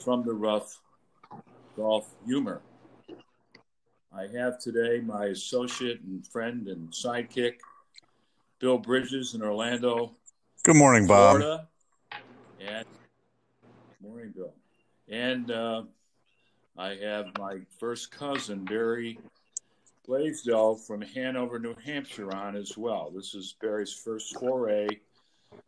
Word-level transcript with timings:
from 0.00 0.24
the 0.24 0.32
rough 0.32 0.80
golf 1.76 2.14
humor. 2.24 2.62
I 4.12 4.26
have 4.34 4.58
today 4.58 5.00
my 5.00 5.26
associate 5.26 6.00
and 6.00 6.26
friend 6.26 6.68
and 6.68 6.90
sidekick, 6.90 7.56
Bill 8.58 8.78
Bridges 8.78 9.34
in 9.34 9.42
Orlando. 9.42 10.16
Good 10.64 10.76
morning, 10.76 11.06
Bob. 11.06 11.36
Florida. 11.36 11.68
And 12.60 12.84
morning, 14.02 14.32
Bill. 14.34 14.54
And 15.08 15.50
uh, 15.50 15.82
I 16.76 16.96
have 16.96 17.26
my 17.38 17.58
first 17.78 18.10
cousin, 18.10 18.64
Barry 18.64 19.18
Blaisdell 20.06 20.74
from 20.74 21.02
Hanover, 21.02 21.58
New 21.58 21.76
Hampshire, 21.84 22.34
on 22.34 22.56
as 22.56 22.76
well. 22.76 23.12
This 23.14 23.34
is 23.34 23.54
Barry's 23.60 23.92
first 23.92 24.36
foray 24.38 24.88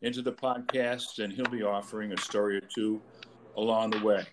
into 0.01 0.23
the 0.23 0.33
podcast, 0.33 1.23
and 1.23 1.33
he'll 1.33 1.45
be 1.47 1.63
offering 1.63 2.13
a 2.13 2.17
story 2.17 2.57
or 2.57 2.63
two 2.63 3.01
along 3.57 3.91
the 3.91 4.05
way. 4.05 4.25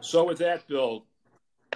So, 0.00 0.24
with 0.24 0.38
that, 0.38 0.66
Bill, 0.68 1.06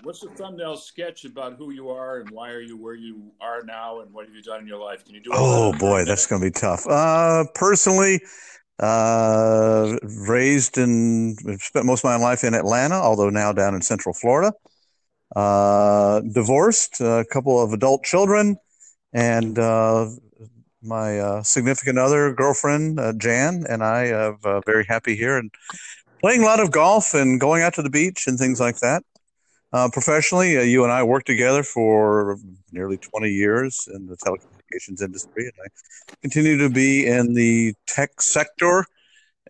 what's 0.03 0.21
the 0.21 0.29
thumbnail 0.29 0.77
sketch 0.77 1.25
about 1.25 1.57
who 1.57 1.73
you 1.73 1.89
are 1.91 2.21
and 2.21 2.31
why 2.31 2.51
are 2.51 2.61
you 2.61 2.77
where 2.77 2.95
you 2.95 3.33
are 3.41 3.63
now 3.63 4.01
and 4.01 4.13
what 4.13 4.27
have 4.27 4.35
you 4.35 4.43
done 4.43 4.61
in 4.61 4.67
your 4.67 4.79
life? 4.79 5.05
Can 5.05 5.15
you 5.15 5.21
do? 5.21 5.31
It? 5.31 5.37
Oh 5.37 5.73
boy, 5.79 6.05
that's 6.05 6.27
going 6.27 6.43
to 6.43 6.47
be 6.47 6.53
tough. 6.53 6.87
Uh, 6.87 7.45
personally, 7.55 8.21
uh, 8.81 9.97
raised 10.29 10.79
and 10.79 11.39
spent 11.61 11.87
most 11.87 12.05
of 12.05 12.05
my 12.05 12.17
life 12.17 12.45
in 12.45 12.55
Atlanta, 12.55 12.95
although 12.95 13.31
now 13.31 13.53
down 13.53 13.75
in 13.75 13.83
Central 13.83 14.15
Florida. 14.15 14.53
Uh, 15.37 16.21
divorced, 16.21 17.01
a 17.01 17.25
couple 17.31 17.63
of 17.63 17.73
adult 17.73 18.03
children, 18.03 18.57
and 19.13 19.59
uh, 19.59 20.09
my 20.83 21.19
uh, 21.19 21.43
significant 21.43 21.99
other, 21.99 22.33
girlfriend 22.33 22.99
uh, 22.99 23.13
Jan, 23.13 23.65
and 23.69 23.85
I 23.85 24.11
are 24.11 24.39
uh, 24.45 24.61
very 24.65 24.87
happy 24.89 25.17
here 25.17 25.37
and 25.37 25.51
playing 26.21 26.43
a 26.43 26.47
lot 26.47 26.61
of 26.61 26.71
golf 26.71 27.15
and 27.15 27.41
going 27.41 27.63
out 27.63 27.75
to 27.75 27.83
the 27.83 27.91
beach 27.91 28.27
and 28.27 28.39
things 28.39 28.61
like 28.61 28.79
that. 28.79 29.03
Uh, 29.73 29.89
professionally, 29.93 30.57
uh, 30.57 30.63
you 30.63 30.83
and 30.83 30.93
I 30.93 31.03
worked 31.03 31.27
together 31.27 31.63
for 31.63 32.39
nearly 32.73 32.97
20 32.97 33.29
years 33.31 33.87
in 33.93 34.07
the 34.07 34.17
telecommunications 34.17 35.03
industry, 35.03 35.45
and 35.45 35.53
I 35.63 36.15
continue 36.23 36.57
to 36.59 36.71
be 36.71 37.07
in 37.07 37.35
the 37.35 37.75
tech 37.87 38.21
sector 38.21 38.87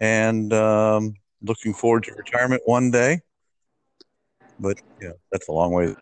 and 0.00 0.52
um, 0.52 1.14
looking 1.42 1.72
forward 1.72 2.04
to 2.04 2.14
retirement 2.14 2.62
one 2.64 2.90
day. 2.90 3.20
But 4.58 4.80
yeah, 5.00 5.12
that's 5.30 5.48
a 5.48 5.52
long 5.52 5.72
way. 5.72 5.94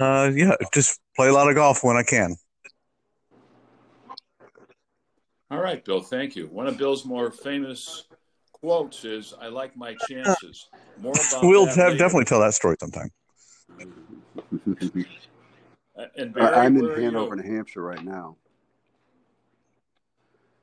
Uh, 0.00 0.30
yeah, 0.34 0.54
just 0.72 0.98
play 1.16 1.28
a 1.28 1.32
lot 1.32 1.48
of 1.48 1.54
golf 1.56 1.84
when 1.84 1.96
I 1.96 2.02
can. 2.02 2.36
All 5.50 5.60
right, 5.60 5.84
Bill. 5.84 6.00
Thank 6.00 6.36
you. 6.36 6.46
One 6.46 6.68
of 6.68 6.78
Bill's 6.78 7.04
more 7.04 7.30
famous 7.30 8.04
quotes 8.60 9.04
is 9.04 9.34
"I 9.40 9.48
like 9.48 9.76
my 9.76 9.94
chances." 9.94 10.68
More 10.98 11.14
about 11.28 11.42
we'll 11.42 11.66
that 11.66 11.76
have, 11.76 11.98
definitely 11.98 12.24
tell 12.26 12.40
that 12.40 12.54
story 12.54 12.76
sometime. 12.80 13.10
And 16.16 16.32
Barry, 16.32 16.46
I- 16.46 16.64
I'm 16.64 16.76
in 16.78 16.88
Hanover. 16.88 17.36
New 17.36 17.42
Hampshire 17.42 17.82
right 17.82 18.02
now. 18.02 18.36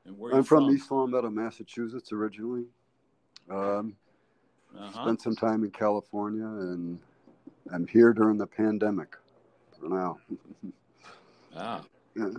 And 0.05 0.17
where 0.17 0.33
I'm 0.33 0.43
from 0.43 0.67
East 0.71 0.89
Longmeadow, 0.89 1.29
Massachusetts 1.29 2.11
originally. 2.11 2.65
Um, 3.49 3.95
Uh-huh. 4.75 5.01
spent 5.03 5.21
some 5.21 5.35
time 5.35 5.63
in 5.63 5.69
California, 5.69 6.45
and 6.45 6.99
I'm 7.71 7.85
here 7.85 8.13
during 8.13 8.37
the 8.37 8.47
pandemic 8.47 9.15
for 9.79 9.89
now. 9.89 10.17
Ah, 11.55 11.83
Yeah. 12.15 12.29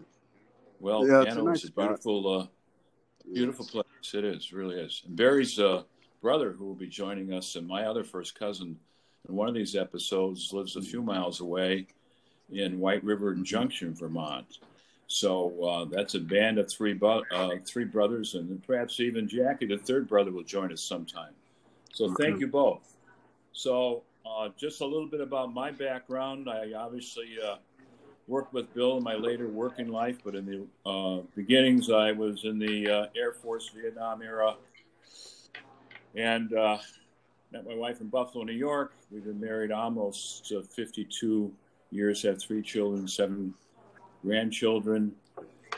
well, 0.80 1.06
Yeah, 1.06 1.22
it's 1.22 1.36
a 1.36 1.42
nice 1.42 1.64
a 1.64 1.70
beautiful, 1.70 2.40
uh, 2.40 2.46
beautiful 3.34 3.66
place. 3.66 3.84
It 4.14 4.24
is, 4.24 4.52
really 4.52 4.76
is. 4.76 5.02
And 5.06 5.16
Barry's 5.16 5.58
uh, 5.58 5.82
brother, 6.22 6.52
who 6.52 6.64
will 6.66 6.74
be 6.74 6.88
joining 6.88 7.32
us, 7.32 7.56
and 7.56 7.66
my 7.66 7.84
other 7.84 8.04
first 8.04 8.38
cousin 8.38 8.78
in 9.28 9.34
one 9.34 9.48
of 9.48 9.54
these 9.54 9.76
episodes, 9.76 10.52
lives 10.52 10.76
a 10.76 10.82
few 10.82 11.02
miles 11.02 11.40
away 11.40 11.86
in 12.50 12.78
White 12.78 13.04
River 13.04 13.34
Junction, 13.34 13.94
Vermont. 13.94 14.58
So 15.06 15.64
uh, 15.64 15.84
that's 15.86 16.14
a 16.14 16.20
band 16.20 16.58
of 16.58 16.70
three, 16.70 16.92
bu- 16.92 17.24
uh, 17.32 17.56
three 17.66 17.84
brothers, 17.84 18.34
and 18.34 18.62
perhaps 18.66 19.00
even 19.00 19.28
Jackie, 19.28 19.66
the 19.66 19.78
third 19.78 20.08
brother, 20.08 20.30
will 20.30 20.44
join 20.44 20.72
us 20.72 20.82
sometime. 20.82 21.32
So 21.92 22.14
thank 22.14 22.40
you 22.40 22.46
both. 22.46 22.94
So 23.52 24.02
uh, 24.26 24.50
just 24.56 24.82
a 24.82 24.86
little 24.86 25.08
bit 25.08 25.20
about 25.20 25.52
my 25.52 25.70
background. 25.70 26.48
I 26.48 26.72
obviously 26.76 27.36
uh, 27.42 27.56
worked 28.28 28.52
with 28.52 28.72
Bill 28.74 28.98
in 28.98 29.02
my 29.02 29.14
later 29.14 29.48
working 29.48 29.88
life, 29.88 30.18
but 30.22 30.34
in 30.34 30.44
the 30.44 30.88
uh, 30.88 31.22
beginnings, 31.34 31.90
I 31.90 32.12
was 32.12 32.44
in 32.44 32.58
the 32.58 32.88
uh, 32.88 33.06
Air 33.16 33.32
Force 33.32 33.70
Vietnam 33.74 34.22
era, 34.22 34.54
and 36.14 36.52
uh, 36.52 36.78
met 37.50 37.66
my 37.66 37.74
wife 37.74 38.00
in 38.02 38.08
Buffalo, 38.08 38.44
New 38.44 38.52
York. 38.52 38.92
We've 39.10 39.24
been 39.24 39.40
married 39.40 39.72
almost 39.72 40.52
uh, 40.52 40.60
52 40.60 41.50
years, 41.90 42.22
have 42.22 42.40
three 42.40 42.62
children, 42.62 43.08
seven 43.08 43.54
grandchildren, 44.22 45.12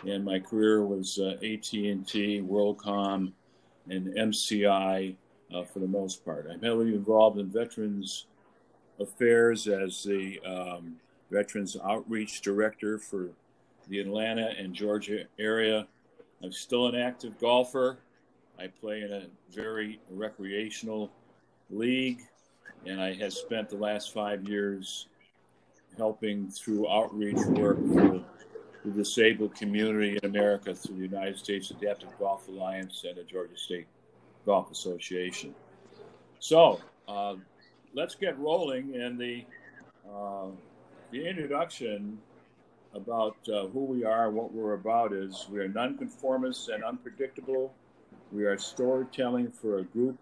and 0.05 0.25
my 0.25 0.41
career 0.41 0.85
was 0.85 1.21
uh, 1.21 1.37
AT&T, 1.37 2.43
WorldCom, 2.43 3.33
and 3.89 4.07
MCI 4.09 5.15
uh, 5.55 5.65
for 5.65 5.79
the 5.79 5.87
most 5.87 6.25
part. 6.25 6.49
I'm 6.51 6.61
heavily 6.61 6.95
involved 6.95 7.39
in 7.39 7.49
veterans 7.49 8.27
affairs 8.99 9.69
as 9.69 10.03
the 10.03 10.41
um, 10.45 10.97
Veterans 11.31 11.77
Outreach 11.85 12.41
Director 12.41 12.99
for 12.99 13.31
the 13.89 14.01
Atlanta 14.01 14.53
and 14.59 14.75
Georgia 14.75 15.25
area. 15.39 15.87
I'm 16.43 16.53
still 16.53 16.87
an 16.87 16.95
active 16.95 17.39
golfer. 17.39 17.99
I 18.59 18.67
play 18.67 19.03
in 19.03 19.13
a 19.13 19.27
very 19.53 20.01
recreational 20.11 21.11
league, 21.71 22.21
and 22.87 23.01
I 23.01 23.15
have 23.15 23.33
spent 23.33 23.71
the 23.71 23.77
last 23.77 24.13
five 24.13 24.49
years 24.49 25.07
helping 25.97 26.49
through 26.51 26.89
outreach 26.89 27.39
work 27.47 27.79
for 27.79 28.25
the 28.85 28.91
disabled 28.91 29.55
community 29.55 30.19
in 30.23 30.29
America 30.29 30.75
through 30.75 30.97
the 30.97 31.03
United 31.03 31.37
States 31.37 31.71
Adaptive 31.71 32.11
Golf 32.19 32.49
Alliance 32.49 33.05
and 33.07 33.17
the 33.17 33.25
Georgia 33.25 33.57
State 33.57 33.87
Golf 34.47 34.71
Association. 34.71 35.55
So 36.39 36.81
uh, 37.07 37.35
let's 37.95 38.15
get 38.15 38.39
rolling. 38.39 38.95
And 38.95 39.19
the 39.19 39.45
uh, 40.09 40.47
the 41.11 41.27
introduction 41.27 42.19
about 42.95 43.37
uh, 43.53 43.67
who 43.69 43.85
we 43.85 44.05
are, 44.05 44.29
and 44.29 44.37
what 44.37 44.53
we're 44.53 44.75
about 44.75 45.13
is 45.13 45.47
we 45.51 45.59
are 45.59 45.69
nonconformists 45.69 46.69
and 46.69 46.85
unpredictable. 46.85 47.73
We 48.33 48.45
are 48.45 48.57
storytelling 48.59 49.51
for 49.51 49.79
a 49.79 49.85
group 49.85 50.17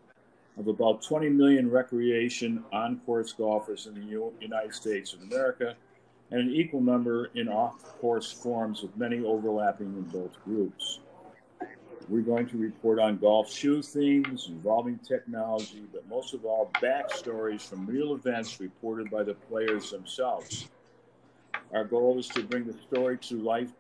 of 0.59 0.66
about 0.69 1.03
20 1.03 1.28
million 1.28 1.71
recreation 1.71 2.65
on 2.72 3.00
course 3.00 3.32
golfers 3.32 3.87
in 3.87 3.94
the 3.94 4.06
U- 4.06 4.32
United 4.41 4.75
States 4.75 5.12
of 5.12 5.22
America 5.22 5.76
and 6.31 6.41
an 6.41 6.50
equal 6.50 6.81
number 6.81 7.31
in 7.34 7.49
off 7.49 7.82
course 8.00 8.32
forms 8.32 8.82
with 8.82 8.97
many 8.97 9.25
overlapping 9.25 9.87
in 9.87 10.03
both 10.05 10.32
groups. 10.44 11.00
We're 12.09 12.22
going 12.22 12.49
to 12.49 12.56
report 12.56 12.99
on 12.99 13.19
golf 13.19 13.53
shoe 13.53 13.82
themes 13.82 14.47
involving 14.49 14.99
technology, 15.00 15.84
but 15.93 16.09
most 16.09 16.32
of 16.32 16.47
all, 16.47 16.70
backstories 16.82 17.62
from 17.62 17.87
real 17.87 18.15
events 18.15 18.60
reported 18.60 19.10
by 19.10 19.22
the 19.22 19.34
players 19.34 19.91
themselves. 19.91 20.69
Our 21.73 21.84
goal 21.84 22.19
is 22.19 22.29
to 22.29 22.43
bring 22.43 22.67
the 22.67 22.77
story 22.89 23.19
to 23.19 23.43
life 23.43 23.71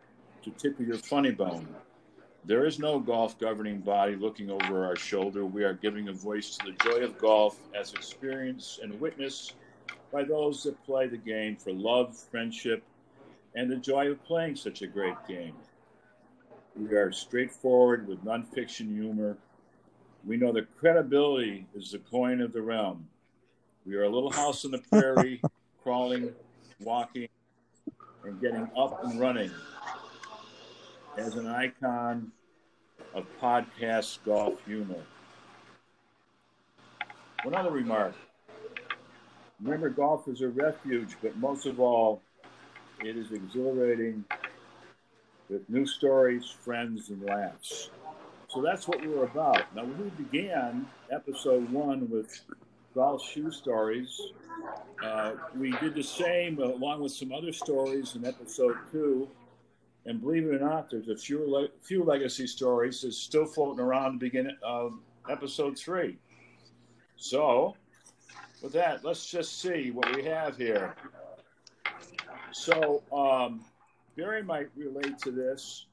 to 0.42 0.50
tickle 0.50 0.84
your 0.84 0.98
funny 0.98 1.30
bone. 1.30 1.66
There 2.44 2.66
is 2.66 2.78
no 2.78 2.98
golf 2.98 3.38
governing 3.38 3.80
body 3.80 4.14
looking 4.14 4.50
over 4.50 4.84
our 4.84 4.96
shoulder. 4.96 5.44
We 5.44 5.64
are 5.64 5.74
giving 5.74 6.08
a 6.08 6.12
voice 6.12 6.56
to 6.56 6.66
the 6.66 6.72
joy 6.84 7.04
of 7.04 7.18
golf 7.18 7.58
as 7.74 7.92
experienced 7.92 8.80
and 8.80 9.00
witnessed 9.00 9.54
by 10.12 10.24
those 10.24 10.62
that 10.62 10.82
play 10.84 11.06
the 11.06 11.16
game 11.16 11.56
for 11.56 11.72
love, 11.72 12.16
friendship, 12.16 12.82
and 13.54 13.70
the 13.70 13.76
joy 13.76 14.10
of 14.10 14.22
playing 14.24 14.56
such 14.56 14.82
a 14.82 14.86
great 14.86 15.16
game. 15.26 15.54
We 16.76 16.94
are 16.94 17.10
straightforward 17.10 18.06
with 18.06 18.24
nonfiction 18.24 18.94
humor. 18.94 19.36
We 20.24 20.36
know 20.36 20.52
that 20.52 20.76
credibility 20.76 21.66
is 21.74 21.92
the 21.92 21.98
coin 21.98 22.40
of 22.40 22.52
the 22.52 22.62
realm. 22.62 23.08
We 23.84 23.96
are 23.96 24.04
a 24.04 24.08
little 24.08 24.30
house 24.30 24.64
on 24.64 24.70
the 24.70 24.82
prairie, 24.90 25.40
crawling, 25.82 26.34
walking, 26.80 27.28
and 28.28 28.40
getting 28.42 28.68
up 28.76 29.02
and 29.04 29.18
running 29.18 29.50
as 31.16 31.34
an 31.36 31.46
icon 31.46 32.30
of 33.14 33.24
podcast 33.40 34.18
golf 34.24 34.54
humor. 34.66 35.02
One 37.42 37.54
other 37.54 37.70
remark. 37.70 38.14
Remember, 39.62 39.88
golf 39.88 40.28
is 40.28 40.42
a 40.42 40.48
refuge, 40.48 41.16
but 41.22 41.36
most 41.38 41.66
of 41.66 41.80
all, 41.80 42.20
it 43.00 43.16
is 43.16 43.32
exhilarating 43.32 44.24
with 45.48 45.68
new 45.70 45.86
stories, 45.86 46.44
friends, 46.48 47.08
and 47.08 47.22
laughs. 47.22 47.90
So 48.48 48.60
that's 48.60 48.86
what 48.86 49.04
we're 49.04 49.24
about. 49.24 49.74
Now, 49.74 49.84
we 49.84 50.10
began 50.10 50.86
episode 51.10 51.70
one 51.70 52.10
with 52.10 52.40
golf 52.98 53.24
shoe 53.24 53.52
stories, 53.52 54.20
uh, 55.04 55.34
we 55.54 55.70
did 55.78 55.94
the 55.94 56.02
same 56.02 56.58
along 56.58 57.00
with 57.00 57.12
some 57.12 57.30
other 57.32 57.52
stories 57.52 58.16
in 58.16 58.24
episode 58.24 58.76
two. 58.90 59.28
And 60.04 60.20
believe 60.20 60.46
it 60.46 60.54
or 60.56 60.58
not, 60.58 60.90
there's 60.90 61.08
a 61.08 61.16
few, 61.16 61.48
le- 61.48 61.68
few 61.80 62.02
legacy 62.02 62.48
stories 62.48 63.02
that's 63.02 63.16
still 63.16 63.46
floating 63.46 63.78
around 63.78 64.14
the 64.14 64.18
beginning 64.18 64.56
of 64.64 64.94
episode 65.30 65.78
three. 65.78 66.18
So, 67.16 67.76
with 68.64 68.72
that, 68.72 69.04
let's 69.04 69.30
just 69.30 69.60
see 69.60 69.92
what 69.92 70.16
we 70.16 70.24
have 70.24 70.56
here. 70.56 70.96
So, 72.50 73.04
um, 73.12 73.64
Barry 74.16 74.42
might 74.42 74.70
relate 74.76 75.20
to 75.20 75.30
this. 75.30 75.86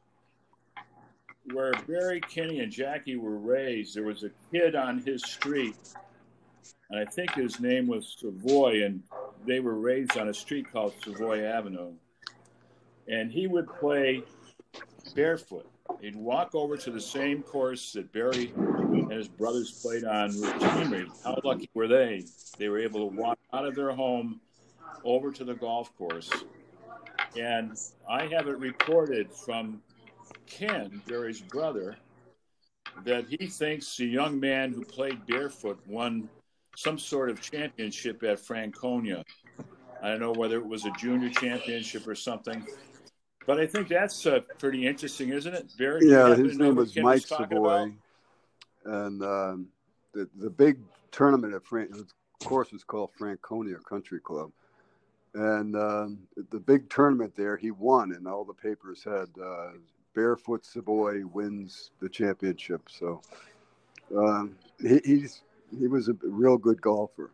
Where 1.53 1.73
Barry, 1.87 2.19
Kenny, 2.21 2.61
and 2.61 2.71
Jackie 2.71 3.17
were 3.17 3.37
raised, 3.37 3.95
there 3.95 4.05
was 4.05 4.23
a 4.23 4.31
kid 4.51 4.73
on 4.73 4.97
his 4.97 5.21
street, 5.21 5.75
and 6.89 6.99
I 6.99 7.05
think 7.05 7.33
his 7.33 7.59
name 7.59 7.87
was 7.87 8.15
Savoy, 8.19 8.83
and 8.83 9.01
they 9.45 9.59
were 9.59 9.75
raised 9.75 10.17
on 10.17 10.29
a 10.29 10.33
street 10.33 10.71
called 10.71 10.93
Savoy 11.03 11.43
Avenue. 11.43 11.93
And 13.07 13.31
he 13.31 13.47
would 13.47 13.67
play 13.79 14.23
barefoot. 15.15 15.69
He'd 16.01 16.15
walk 16.15 16.55
over 16.55 16.77
to 16.77 16.91
the 16.91 17.01
same 17.01 17.43
course 17.43 17.93
that 17.93 18.11
Barry 18.11 18.51
and 18.55 19.11
his 19.11 19.27
brothers 19.27 19.71
played 19.81 20.03
on 20.03 20.31
routinely. 20.31 21.07
How 21.23 21.39
lucky 21.43 21.69
were 21.73 21.87
they? 21.87 22.25
They 22.57 22.69
were 22.69 22.79
able 22.79 23.09
to 23.09 23.15
walk 23.15 23.39
out 23.53 23.65
of 23.65 23.75
their 23.75 23.91
home 23.91 24.41
over 25.03 25.31
to 25.31 25.43
the 25.43 25.53
golf 25.53 25.95
course. 25.97 26.31
And 27.37 27.77
I 28.09 28.25
have 28.27 28.47
it 28.47 28.57
reported 28.57 29.31
from 29.31 29.81
Ken, 30.47 31.01
Barry's 31.07 31.41
brother, 31.41 31.97
that 33.03 33.25
he 33.27 33.47
thinks 33.47 33.97
the 33.97 34.05
young 34.05 34.39
man 34.39 34.71
who 34.71 34.83
played 34.83 35.25
barefoot 35.25 35.79
won 35.87 36.29
some 36.75 36.97
sort 36.97 37.29
of 37.29 37.41
championship 37.41 38.23
at 38.23 38.39
Franconia. 38.39 39.23
I 40.01 40.09
don't 40.09 40.19
know 40.19 40.33
whether 40.33 40.57
it 40.57 40.65
was 40.65 40.85
a 40.85 40.91
junior 40.91 41.29
championship 41.29 42.07
or 42.07 42.15
something. 42.15 42.65
But 43.45 43.59
I 43.59 43.67
think 43.67 43.87
that's 43.87 44.25
uh, 44.25 44.39
pretty 44.57 44.87
interesting, 44.87 45.29
isn't 45.29 45.53
it? 45.53 45.71
Barry, 45.77 46.01
yeah, 46.03 46.35
his 46.35 46.57
name 46.57 46.75
was 46.75 46.95
Mike 46.95 47.25
Savoy. 47.25 47.93
And 48.85 49.23
um, 49.23 49.67
the, 50.13 50.27
the 50.37 50.49
big 50.49 50.79
tournament 51.11 51.53
at 51.53 51.63
Frank, 51.65 51.91
of 51.95 52.07
course, 52.43 52.71
was 52.71 52.83
called 52.83 53.11
Franconia 53.17 53.77
Country 53.87 54.19
Club. 54.19 54.51
And 55.33 55.75
um, 55.75 56.19
the 56.49 56.59
big 56.59 56.89
tournament 56.89 57.35
there, 57.35 57.57
he 57.57 57.71
won, 57.71 58.13
and 58.13 58.27
all 58.27 58.45
the 58.45 58.53
papers 58.53 59.03
had 59.03 59.27
uh, 59.43 59.71
Barefoot 60.13 60.65
Savoy 60.65 61.25
wins 61.25 61.91
the 61.99 62.09
championship. 62.09 62.83
So 62.89 63.21
um, 64.15 64.55
he, 64.81 65.01
he's 65.03 65.41
he 65.79 65.87
was 65.87 66.09
a 66.09 66.15
real 66.23 66.57
good 66.57 66.81
golfer. 66.81 67.31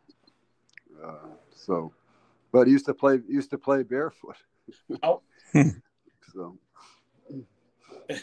Uh, 1.04 1.28
so, 1.56 1.94
but 2.52 2.68
he 2.68 2.74
used 2.74 2.86
to 2.86 2.94
play 2.94 3.20
used 3.28 3.50
to 3.52 3.58
play 3.58 3.84
barefoot. 3.84 4.38
Oh. 5.04 5.22
so. 6.34 6.58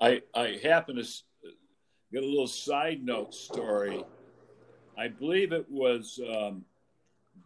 I 0.00 0.22
I 0.34 0.60
happen 0.62 0.96
to 0.96 1.04
get 2.12 2.22
a 2.22 2.26
little 2.26 2.46
side 2.46 3.04
note 3.04 3.34
story. 3.34 4.04
I 4.96 5.08
believe 5.08 5.52
it 5.52 5.66
was 5.70 6.20
um, 6.32 6.64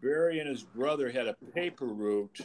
Barry 0.01 0.41
and 0.41 0.49
his 0.49 0.63
brother 0.63 1.11
had 1.11 1.29
a 1.29 1.35
paper 1.55 1.87
route, 1.87 2.41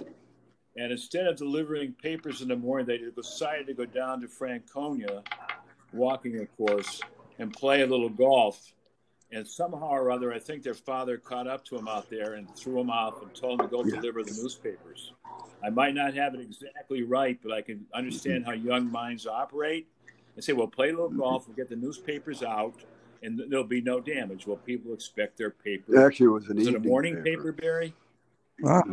and 0.76 0.92
instead 0.92 1.28
of 1.28 1.38
delivering 1.38 1.94
papers 1.94 2.42
in 2.42 2.50
the 2.50 2.56
morning, 2.56 2.88
they 2.88 3.00
decided 3.16 3.68
to 3.68 3.74
go 3.74 3.86
down 3.86 4.22
to 4.22 4.28
Franconia, 4.28 5.24
walking, 5.94 6.40
of 6.40 6.58
course, 6.58 7.02
and 7.40 7.54
play 7.54 7.82
a 7.82 7.88
little 7.88 8.10
golf. 8.10 8.74
And 9.32 9.46
somehow 9.46 9.90
or 9.90 10.10
other, 10.10 10.34
I 10.34 10.40
think 10.40 10.64
their 10.64 10.74
father 10.74 11.18
caught 11.18 11.48
up 11.48 11.66
to 11.66 11.78
him 11.78 11.88
out 11.88 12.10
there 12.10 12.36
and 12.36 12.48
threw 12.56 12.80
him 12.80 12.90
off 12.90 13.22
and 13.22 13.34
told 13.36 13.60
him 13.60 13.68
to 13.68 13.72
go 13.72 13.84
deliver 13.84 14.24
the 14.24 14.32
newspapers. 14.42 15.12
I 15.62 15.70
might 15.70 15.96
not 15.96 16.14
have 16.14 16.34
it 16.34 16.40
exactly 16.40 17.04
right, 17.04 17.38
but 17.44 17.52
I 17.52 17.62
can 17.62 17.86
understand 17.94 18.46
how 18.46 18.54
young 18.54 18.90
minds 18.90 19.28
operate 19.28 19.88
and 20.36 20.44
say, 20.44 20.54
well, 20.54 20.68
play 20.68 20.90
a 20.90 20.92
little 20.92 21.10
golf, 21.10 21.48
we'll 21.48 21.58
get 21.58 21.70
the 21.70 21.76
newspapers 21.76 22.42
out, 22.42 22.76
and 23.22 23.42
there'll 23.50 23.66
be 23.66 23.82
no 23.82 24.00
damage. 24.00 24.48
Well, 24.48 24.58
people 24.58 24.94
expect 24.94 25.38
their 25.38 25.50
paper. 25.50 26.06
Actually, 26.06 26.28
it 26.28 26.30
was 26.30 26.48
an 26.48 26.58
was 26.58 26.68
it 26.68 26.76
a 26.76 26.80
morning 26.80 27.16
paper, 27.18 27.52
paper 27.52 27.52
Barry? 27.52 27.94
Ah. 28.66 28.84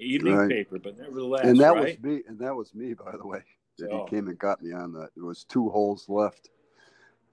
Evening 0.00 0.34
right. 0.34 0.48
paper, 0.48 0.78
but 0.78 0.98
nevertheless, 0.98 1.44
and 1.44 1.60
that 1.60 1.74
right? 1.74 2.02
was 2.02 2.12
me. 2.12 2.22
And 2.26 2.38
that 2.40 2.54
was 2.54 2.74
me, 2.74 2.94
by 2.94 3.12
the 3.16 3.26
way. 3.26 3.42
That 3.78 3.90
he 3.90 4.10
came 4.10 4.28
and 4.28 4.38
got 4.38 4.62
me 4.62 4.72
on 4.72 4.92
that. 4.94 5.10
There 5.14 5.24
was 5.24 5.44
two 5.44 5.68
holes 5.68 6.06
left 6.08 6.48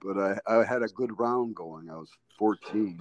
but 0.02 0.18
I, 0.18 0.38
I 0.46 0.64
had 0.64 0.82
a 0.82 0.88
good 0.88 1.18
round 1.18 1.54
going. 1.54 1.90
I 1.90 1.96
was 1.96 2.10
14, 2.38 3.00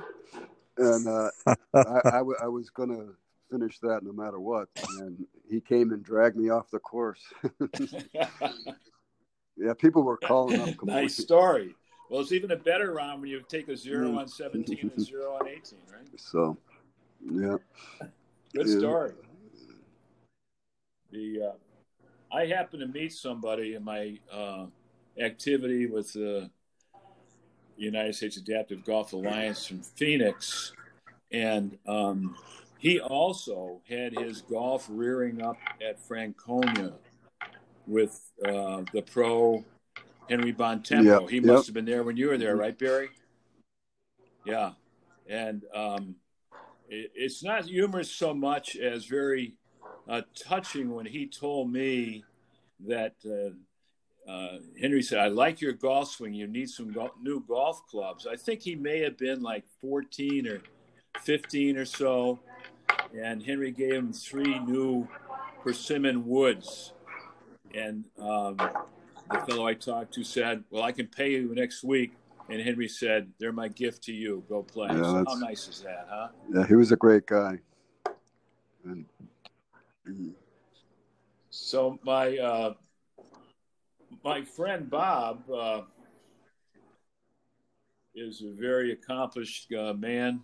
and 0.78 1.08
uh, 1.08 1.32
I, 1.48 1.56
I, 2.06 2.18
w- 2.18 2.38
I 2.42 2.48
was 2.48 2.70
going 2.70 2.90
to 2.90 3.16
finish 3.50 3.80
that 3.80 4.04
no 4.04 4.14
matter 4.14 4.40
what. 4.40 4.70
And 5.00 5.26
he 5.50 5.60
came 5.60 5.92
and 5.92 6.04
dragged 6.04 6.38
me 6.38 6.50
off 6.50 6.70
the 6.72 6.80
course. 6.80 7.22
yeah, 8.14 9.74
people 9.78 10.04
were 10.04 10.18
calling 10.18 10.60
up. 10.60 10.70
nice 10.84 11.18
story. 11.18 11.76
Well, 12.10 12.22
it's 12.22 12.32
even 12.34 12.52
a 12.52 12.58
better 12.58 12.94
round 12.94 13.22
when 13.22 13.30
you 13.30 13.42
take 13.48 13.70
a 13.70 13.78
zero 13.78 14.18
on 14.18 14.28
17 14.28 14.92
and 14.96 15.06
zero 15.06 15.36
on 15.36 15.48
18, 15.48 15.80
right? 15.94 16.08
So, 16.18 16.58
yeah. 17.24 17.56
Good 18.54 18.68
yeah. 18.68 18.80
story. 18.80 19.14
The 21.12 21.42
uh, 21.42 22.36
I 22.36 22.46
happened 22.46 22.82
to 22.82 22.88
meet 22.88 23.14
somebody 23.14 23.76
in 23.76 23.84
my 23.84 24.18
uh, 24.32 24.66
activity 25.20 25.86
with 25.86 26.14
the 26.14 26.50
United 27.78 28.16
States 28.16 28.38
Adaptive 28.38 28.86
Golf 28.86 29.14
Alliance 29.14 29.66
from 29.66 29.82
Phoenix, 29.82 30.74
and 31.32 31.78
um, 31.88 32.36
he 32.78 33.00
also 33.00 33.82
had 33.88 34.18
his 34.18 34.42
golf 34.42 34.88
rearing 34.90 35.42
up 35.42 35.58
at 35.86 36.00
Franconia 36.00 36.94
with 37.88 38.32
uh, 38.46 38.84
the 38.94 39.02
pro 39.02 39.64
Henry 40.30 40.54
Bontempo. 40.54 41.22
Yep, 41.22 41.30
he 41.30 41.40
must 41.40 41.64
yep. 41.64 41.66
have 41.68 41.74
been 41.74 41.86
there 41.86 42.04
when 42.04 42.18
you 42.18 42.30
were 42.30 42.38
there, 42.38 42.56
right, 42.56 42.78
Barry? 42.78 43.10
Yeah, 44.46 44.72
and 45.28 45.64
um, 45.74 46.16
it, 46.90 47.12
it's 47.16 47.44
not 47.44 47.66
humorous 47.66 48.12
so 48.12 48.34
much 48.34 48.76
as 48.76 49.06
very 49.06 49.56
uh, 50.08 50.22
touching 50.36 50.94
when 50.94 51.06
he 51.06 51.28
told 51.28 51.72
me 51.72 52.24
that. 52.88 53.16
Uh, 53.26 53.56
uh, 54.28 54.58
Henry 54.80 55.02
said, 55.02 55.20
I 55.20 55.28
like 55.28 55.62
your 55.62 55.74
golf 55.74 56.12
swing. 56.12 56.34
You 56.34 56.48
need 56.48 56.70
some 56.70 56.92
go- 56.92 57.14
new 57.22 57.44
golf 57.48 57.86
clubs. 57.88 58.28
I 58.28 58.36
think 58.36 58.62
he 58.62 58.76
may 58.76 59.00
have 59.00 59.18
been 59.18 59.42
like 59.42 59.64
14 59.82 60.48
or 60.48 60.62
15 61.20 61.78
or 61.78 61.86
so. 61.86 62.40
And 63.18 63.44
Henry 63.44 63.72
gave 63.72 63.94
him 63.94 64.14
three 64.14 64.60
new 64.60 65.08
persimmon 65.64 66.28
woods. 66.28 66.94
And 67.74 68.06
um, 68.20 68.58
the 68.58 69.40
fellow 69.48 69.68
I 69.68 69.74
talked 69.74 70.14
to 70.16 70.24
said, 70.24 70.64
Well, 70.70 70.84
I 70.84 70.92
can 70.92 71.08
pay 71.08 71.32
you 71.32 71.54
next 71.56 71.84
week. 71.84 72.14
And 72.50 72.62
Henry 72.62 72.88
said, 72.88 73.32
They're 73.40 73.52
my 73.52 73.70
gift 73.70 74.04
to 74.04 74.14
you. 74.14 74.44
Go 74.50 74.64
play. 74.64 74.90
Yeah, 74.90 75.04
so 75.04 75.26
how 75.28 75.36
nice 75.36 75.68
is 75.68 75.82
that, 75.82 76.08
huh? 76.10 76.28
Yeah, 76.54 76.68
he 76.68 76.76
was 76.76 76.92
a 76.92 76.96
great 76.96 77.26
guy. 77.26 77.60
And, 78.86 79.06
so 81.50 82.00
my 82.04 82.38
uh, 82.38 82.74
my 84.24 84.44
friend 84.44 84.90
Bob 84.90 85.50
uh, 85.50 85.82
is 88.14 88.44
a 88.44 88.52
very 88.52 88.92
accomplished 88.92 89.72
uh, 89.74 89.94
man 89.94 90.42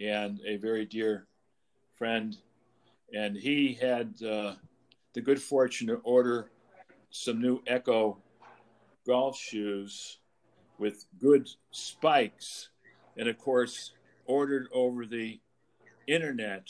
and 0.00 0.40
a 0.46 0.56
very 0.56 0.86
dear 0.86 1.26
friend. 1.96 2.36
And 3.14 3.36
he 3.36 3.74
had 3.74 4.14
uh, 4.22 4.54
the 5.12 5.20
good 5.20 5.40
fortune 5.40 5.86
to 5.88 5.96
order 5.96 6.50
some 7.10 7.42
new 7.42 7.62
Ecco 7.66 8.18
golf 9.06 9.36
shoes 9.36 10.18
with 10.78 11.06
good 11.20 11.48
spikes. 11.70 12.70
And 13.16 13.28
of 13.28 13.38
course, 13.38 13.92
ordered 14.26 14.68
over 14.72 15.04
the 15.04 15.40
internet, 16.06 16.68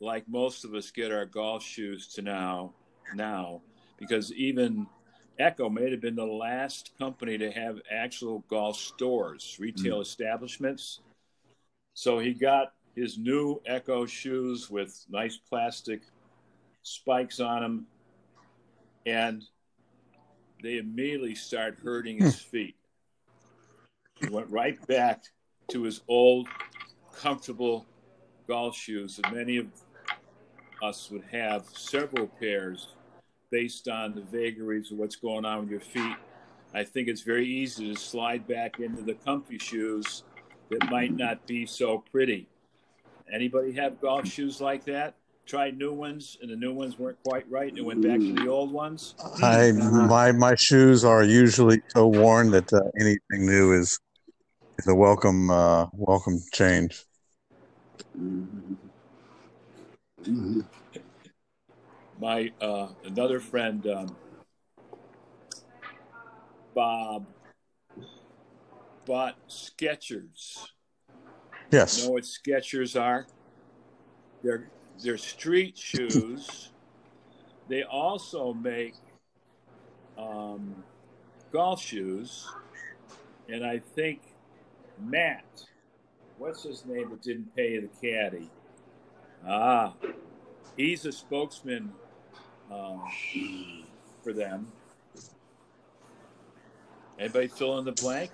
like 0.00 0.28
most 0.28 0.64
of 0.64 0.74
us 0.74 0.90
get 0.90 1.10
our 1.10 1.26
golf 1.26 1.62
shoes 1.64 2.06
to 2.08 2.22
now, 2.22 2.72
now, 3.14 3.62
because 3.98 4.32
even 4.32 4.86
Ecco 5.38 5.68
may 5.68 5.90
have 5.90 6.00
been 6.00 6.16
the 6.16 6.24
last 6.24 6.92
company 6.98 7.36
to 7.38 7.50
have 7.50 7.80
actual 7.90 8.44
golf 8.48 8.76
stores, 8.76 9.56
retail 9.60 9.98
mm. 9.98 10.02
establishments. 10.02 11.00
So 11.94 12.18
he 12.18 12.32
got 12.32 12.72
his 12.94 13.18
new 13.18 13.60
Ecco 13.66 14.06
shoes 14.06 14.70
with 14.70 15.04
nice 15.10 15.36
plastic 15.36 16.00
spikes 16.82 17.40
on 17.40 17.62
them, 17.62 17.86
and 19.04 19.44
they 20.62 20.78
immediately 20.78 21.34
start 21.34 21.76
hurting 21.82 22.18
his 22.18 22.40
hmm. 22.40 22.48
feet. 22.48 22.76
He 24.14 24.28
went 24.30 24.48
right 24.50 24.84
back 24.86 25.24
to 25.68 25.82
his 25.82 26.00
old, 26.08 26.48
comfortable 27.14 27.86
golf 28.48 28.74
shoes 28.74 29.16
that 29.16 29.34
many 29.34 29.58
of 29.58 29.66
us 30.82 31.10
would 31.10 31.24
have 31.30 31.66
several 31.66 32.26
pairs 32.26 32.95
based 33.56 33.88
on 33.88 34.14
the 34.14 34.20
vagaries 34.20 34.92
of 34.92 34.98
what's 34.98 35.16
going 35.16 35.46
on 35.46 35.60
with 35.60 35.70
your 35.70 35.80
feet. 35.80 36.16
I 36.74 36.84
think 36.84 37.08
it's 37.08 37.22
very 37.22 37.46
easy 37.46 37.90
to 37.90 37.98
slide 37.98 38.46
back 38.46 38.80
into 38.80 39.00
the 39.00 39.14
comfy 39.14 39.56
shoes 39.56 40.24
that 40.68 40.90
might 40.90 41.16
not 41.16 41.46
be 41.46 41.64
so 41.64 42.04
pretty. 42.12 42.48
Anybody 43.32 43.72
have 43.72 43.98
golf 43.98 44.26
shoes 44.26 44.60
like 44.60 44.84
that? 44.84 45.14
tried 45.46 45.78
new 45.78 45.92
ones, 45.92 46.36
and 46.42 46.50
the 46.50 46.56
new 46.56 46.74
ones 46.74 46.98
weren't 46.98 47.22
quite 47.24 47.48
right, 47.48 47.72
and 47.72 47.86
went 47.86 48.02
back 48.02 48.18
to 48.18 48.34
the 48.34 48.48
old 48.48 48.72
ones? 48.72 49.14
I 49.42 49.72
my 49.72 50.32
my 50.32 50.54
shoes 50.56 51.04
are 51.04 51.22
usually 51.22 51.80
so 51.94 52.08
worn 52.08 52.50
that 52.50 52.70
uh, 52.72 52.80
anything 53.00 53.46
new 53.46 53.72
is 53.72 53.98
is 54.78 54.88
a 54.88 54.94
welcome 54.94 55.50
uh, 55.50 55.86
welcome 55.92 56.40
change. 56.52 57.04
My 62.18 62.50
uh, 62.60 62.88
another 63.04 63.40
friend, 63.40 63.86
um, 63.86 64.16
Bob, 66.74 67.26
bought 69.04 69.36
Skechers. 69.48 70.68
Yes. 71.70 71.98
You 71.98 72.06
know 72.06 72.12
what 72.12 72.24
Skechers 72.24 72.98
are? 73.00 73.26
They're 74.42 74.70
they're 75.02 75.18
street 75.18 75.76
shoes. 75.78 76.70
They 77.68 77.82
also 77.82 78.54
make 78.54 78.94
um, 80.16 80.84
golf 81.52 81.82
shoes, 81.82 82.46
and 83.48 83.66
I 83.66 83.78
think 83.78 84.20
Matt, 85.04 85.64
what's 86.38 86.62
his 86.62 86.86
name 86.86 87.10
that 87.10 87.22
didn't 87.22 87.54
pay 87.56 87.78
the 87.80 87.88
caddy? 88.00 88.50
Ah, 89.46 89.94
he's 90.76 91.04
a 91.04 91.12
spokesman 91.12 91.92
um, 92.70 93.02
for 94.22 94.32
them. 94.32 94.66
Anybody 97.18 97.48
fill 97.48 97.78
in 97.78 97.84
the 97.84 97.92
blank? 97.92 98.30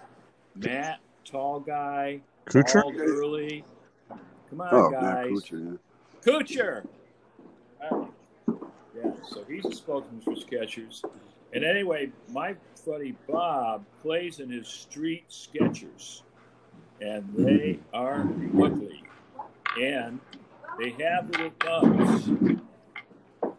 Matt, 0.57 0.99
tall 1.25 1.61
guy, 1.61 2.21
Kuchar? 2.47 2.83
bald 2.83 2.97
early. 2.97 3.65
Come 4.51 4.61
on, 4.61 4.69
Oh, 4.73 4.91
guys. 4.91 5.03
Matt 5.03 5.27
Kuchar, 5.31 5.79
yeah. 6.27 6.33
Kuchar. 6.33 6.87
All 7.91 7.99
right. 8.01 8.09
Yeah, 8.97 9.11
so 9.23 9.45
he's 9.49 9.65
a 9.65 9.73
spokesman 9.75 10.21
for 10.21 10.33
Skechers. 10.33 11.03
And 11.55 11.65
anyway, 11.65 12.11
my 12.31 12.55
buddy 12.87 13.17
Bob 13.29 13.85
plays 14.03 14.41
in 14.41 14.51
his 14.51 14.67
street 14.69 15.25
Skechers, 15.31 16.23
and 17.01 17.25
they 17.37 17.79
are 17.95 18.21
ugly, 18.61 19.03
and 19.81 20.19
they 20.79 20.91
have 21.03 21.31
little 21.31 21.53
thumbs. 21.61 22.29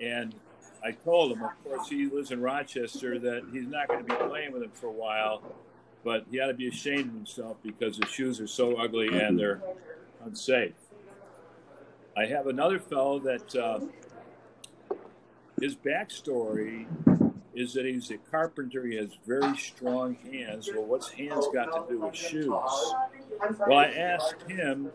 And 0.01 0.35
I 0.85 0.91
told 0.91 1.31
him, 1.31 1.43
of 1.43 1.63
course, 1.63 1.87
he 1.87 2.07
lives 2.07 2.31
in 2.31 2.41
Rochester, 2.41 3.17
that 3.19 3.43
he's 3.53 3.67
not 3.67 3.87
going 3.87 4.05
to 4.05 4.05
be 4.05 4.15
playing 4.27 4.51
with 4.51 4.63
him 4.63 4.71
for 4.71 4.87
a 4.87 4.91
while, 4.91 5.41
but 6.03 6.25
he 6.29 6.39
ought 6.41 6.47
to 6.47 6.53
be 6.53 6.67
ashamed 6.67 7.07
of 7.07 7.13
himself 7.13 7.57
because 7.63 7.97
his 7.97 8.09
shoes 8.09 8.41
are 8.41 8.47
so 8.47 8.75
ugly 8.75 9.07
and 9.07 9.39
they're 9.39 9.61
unsafe. 10.25 10.73
I 12.17 12.25
have 12.25 12.47
another 12.47 12.79
fellow 12.79 13.19
that 13.19 13.55
uh, 13.55 13.79
his 15.59 15.75
backstory 15.75 16.85
is 17.55 17.73
that 17.73 17.85
he's 17.85 18.11
a 18.11 18.17
carpenter. 18.17 18.85
He 18.85 18.95
has 18.97 19.09
very 19.25 19.55
strong 19.57 20.15
hands. 20.31 20.69
Well, 20.73 20.85
what's 20.85 21.09
hands 21.09 21.47
got 21.53 21.87
to 21.87 21.93
do 21.93 22.01
with 22.01 22.15
shoes? 22.15 22.47
Well, 22.47 23.77
I 23.79 23.85
asked 23.85 24.49
him. 24.49 24.91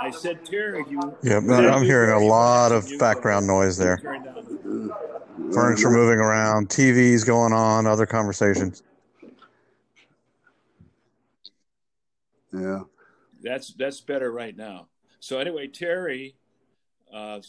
I 0.00 0.10
said, 0.10 0.44
Terry, 0.44 0.84
you. 0.88 1.16
Yeah, 1.22 1.38
I'm 1.38 1.82
hearing 1.82 2.10
a 2.10 2.24
lot 2.24 2.72
of 2.72 2.88
background 2.98 3.46
noise 3.46 3.76
there. 3.76 4.00
Turn 5.46 5.52
Furniture 5.52 5.90
moving 5.90 6.18
around, 6.18 6.68
TVs 6.68 7.26
going 7.26 7.52
on, 7.52 7.86
other 7.86 8.06
conversations. 8.06 8.82
Yeah. 12.52 12.80
That's 13.42 13.74
that's 13.74 14.00
better 14.00 14.32
right 14.32 14.56
now. 14.56 14.88
So 15.20 15.38
anyway, 15.38 15.68
Terry 15.68 16.36
uh, 17.12 17.40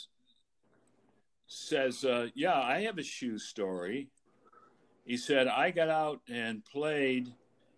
says, 1.48 2.04
uh, 2.04 2.28
"Yeah, 2.36 2.60
I 2.60 2.82
have 2.82 2.98
a 2.98 3.04
shoe 3.04 3.40
story." 3.40 4.10
He 5.06 5.18
said, 5.18 5.48
"I 5.48 5.72
got 5.72 5.90
out 5.90 6.22
and 6.30 6.64
played. 6.66 7.34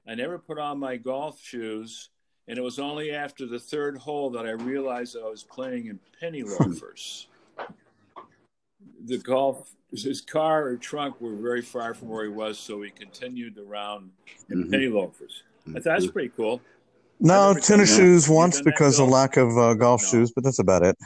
I 0.07 0.15
never 0.15 0.39
put 0.39 0.57
on 0.57 0.79
my 0.79 0.97
golf 0.97 1.39
shoes, 1.39 2.09
and 2.47 2.57
it 2.57 2.61
was 2.61 2.79
only 2.79 3.11
after 3.11 3.45
the 3.45 3.59
third 3.59 3.97
hole 3.97 4.31
that 4.31 4.45
I 4.45 4.51
realized 4.51 5.15
I 5.15 5.29
was 5.29 5.43
playing 5.43 5.85
in 5.87 5.99
penny 6.19 6.43
loafers. 6.59 7.27
the 9.05 9.17
golf, 9.19 9.71
his 9.91 10.21
car 10.21 10.67
or 10.67 10.77
trunk 10.77 11.19
were 11.19 11.35
very 11.35 11.61
far 11.61 11.93
from 11.93 12.09
where 12.09 12.23
he 12.23 12.29
was, 12.29 12.59
so 12.59 12.81
he 12.81 12.91
continued 12.91 13.55
the 13.55 13.63
round 13.63 14.11
in 14.49 14.65
Mhm. 14.65 14.71
penny 14.71 14.87
loafers. 14.87 15.43
I 15.67 15.73
thought 15.73 15.83
that's 15.83 16.07
pretty 16.07 16.29
cool." 16.29 16.61
No, 17.19 17.53
tennis 17.53 17.67
done 17.67 17.79
that. 17.79 17.87
shoes 17.87 18.29
once 18.29 18.61
because 18.61 18.99
of 18.99 19.09
lack 19.09 19.35
of 19.37 19.57
uh, 19.57 19.73
golf 19.73 20.01
No. 20.03 20.07
shoes, 20.09 20.31
but 20.31 20.43
that's 20.43 20.59
about 20.59 20.83
it. 20.83 20.97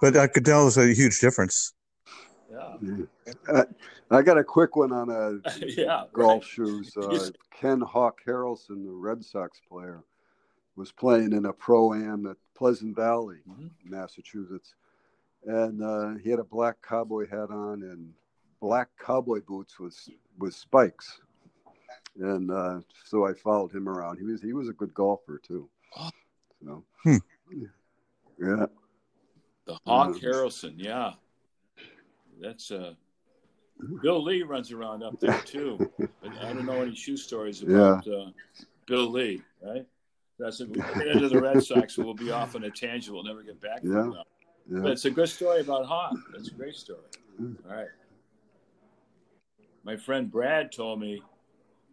But 0.00 0.16
I 0.16 0.26
could 0.26 0.44
tell 0.44 0.62
there's 0.62 0.76
a 0.76 0.92
huge 0.94 1.20
difference. 1.20 1.72
Yeah, 2.50 2.76
Uh, 3.48 3.64
I 4.10 4.22
got 4.22 4.38
a 4.38 4.44
quick 4.44 4.74
one 4.74 4.92
on 4.92 5.08
uh, 5.10 5.38
yeah. 5.60 6.04
golf 6.12 6.42
right. 6.42 6.44
shoes. 6.44 6.92
Uh, 6.96 7.28
Ken 7.52 7.80
Hawk 7.80 8.20
Harrelson, 8.26 8.84
the 8.86 8.90
Red 8.90 9.22
Sox 9.24 9.60
player, 9.68 10.02
was 10.76 10.90
playing 10.92 11.32
in 11.32 11.44
a 11.44 11.52
pro 11.52 11.92
am 11.92 12.26
at 12.26 12.36
Pleasant 12.54 12.96
Valley, 12.96 13.38
Mhm. 13.48 13.70
Massachusetts, 13.84 14.74
and 15.46 15.82
uh, 15.82 16.14
he 16.22 16.30
had 16.30 16.38
a 16.38 16.44
black 16.44 16.76
cowboy 16.86 17.28
hat 17.28 17.50
on 17.50 17.82
and 17.82 18.12
black 18.60 18.88
cowboy 19.04 19.40
boots 19.46 19.78
with 19.78 19.96
with 20.38 20.54
spikes. 20.54 21.20
And 22.18 22.50
uh, 22.50 22.80
so 23.04 23.26
I 23.26 23.32
followed 23.34 23.72
him 23.72 23.88
around. 23.88 24.18
He 24.18 24.24
was 24.24 24.42
he 24.42 24.52
was 24.52 24.68
a 24.68 24.72
good 24.72 24.92
golfer 24.94 25.40
too. 25.42 25.68
So, 26.64 26.84
Hmm. 27.04 27.16
yeah, 28.38 28.66
The 29.64 29.78
Hawk 29.86 30.20
Yeah. 30.20 30.28
Harrelson, 30.28 30.74
yeah. 30.76 31.12
That's 32.40 32.70
uh 32.70 32.94
Bill 34.02 34.22
Lee 34.22 34.42
runs 34.42 34.72
around 34.72 35.02
up 35.02 35.18
there 35.20 35.40
too. 35.40 35.78
But 35.98 36.36
I 36.42 36.52
don't 36.52 36.66
know 36.66 36.82
any 36.82 36.94
shoe 36.94 37.16
stories 37.16 37.62
about 37.66 38.06
uh, 38.06 38.30
Bill 38.86 39.10
Lee, 39.10 39.42
right? 39.62 39.86
That's 40.38 40.60
it. 40.60 40.68
We'll 40.68 40.82
get 40.94 41.06
into 41.06 41.28
the 41.30 41.40
Red 41.40 41.62
Sox, 41.62 41.96
we'll 41.96 42.12
be 42.14 42.30
off 42.30 42.54
on 42.54 42.64
a 42.64 42.70
tangent. 42.70 43.14
We'll 43.14 43.24
never 43.24 43.42
get 43.42 43.58
back 43.60 43.80
to 43.82 43.88
Yeah. 43.88 44.22
Yeah. 44.70 44.80
But 44.80 44.92
it's 44.92 45.04
a 45.04 45.10
good 45.10 45.28
story 45.28 45.60
about 45.60 45.86
Hawk. 45.86 46.16
That's 46.32 46.48
a 46.48 46.54
great 46.54 46.76
story. 46.76 47.00
Hmm. 47.36 47.54
All 47.68 47.76
right. 47.76 47.88
My 49.82 49.96
friend 49.96 50.30
Brad 50.30 50.70
told 50.72 51.00
me 51.00 51.22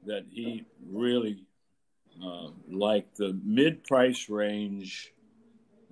that 0.05 0.25
he 0.29 0.65
really 0.87 1.43
uh, 2.23 2.49
liked 2.69 3.17
the 3.17 3.39
mid 3.43 3.83
price 3.83 4.29
range 4.29 5.13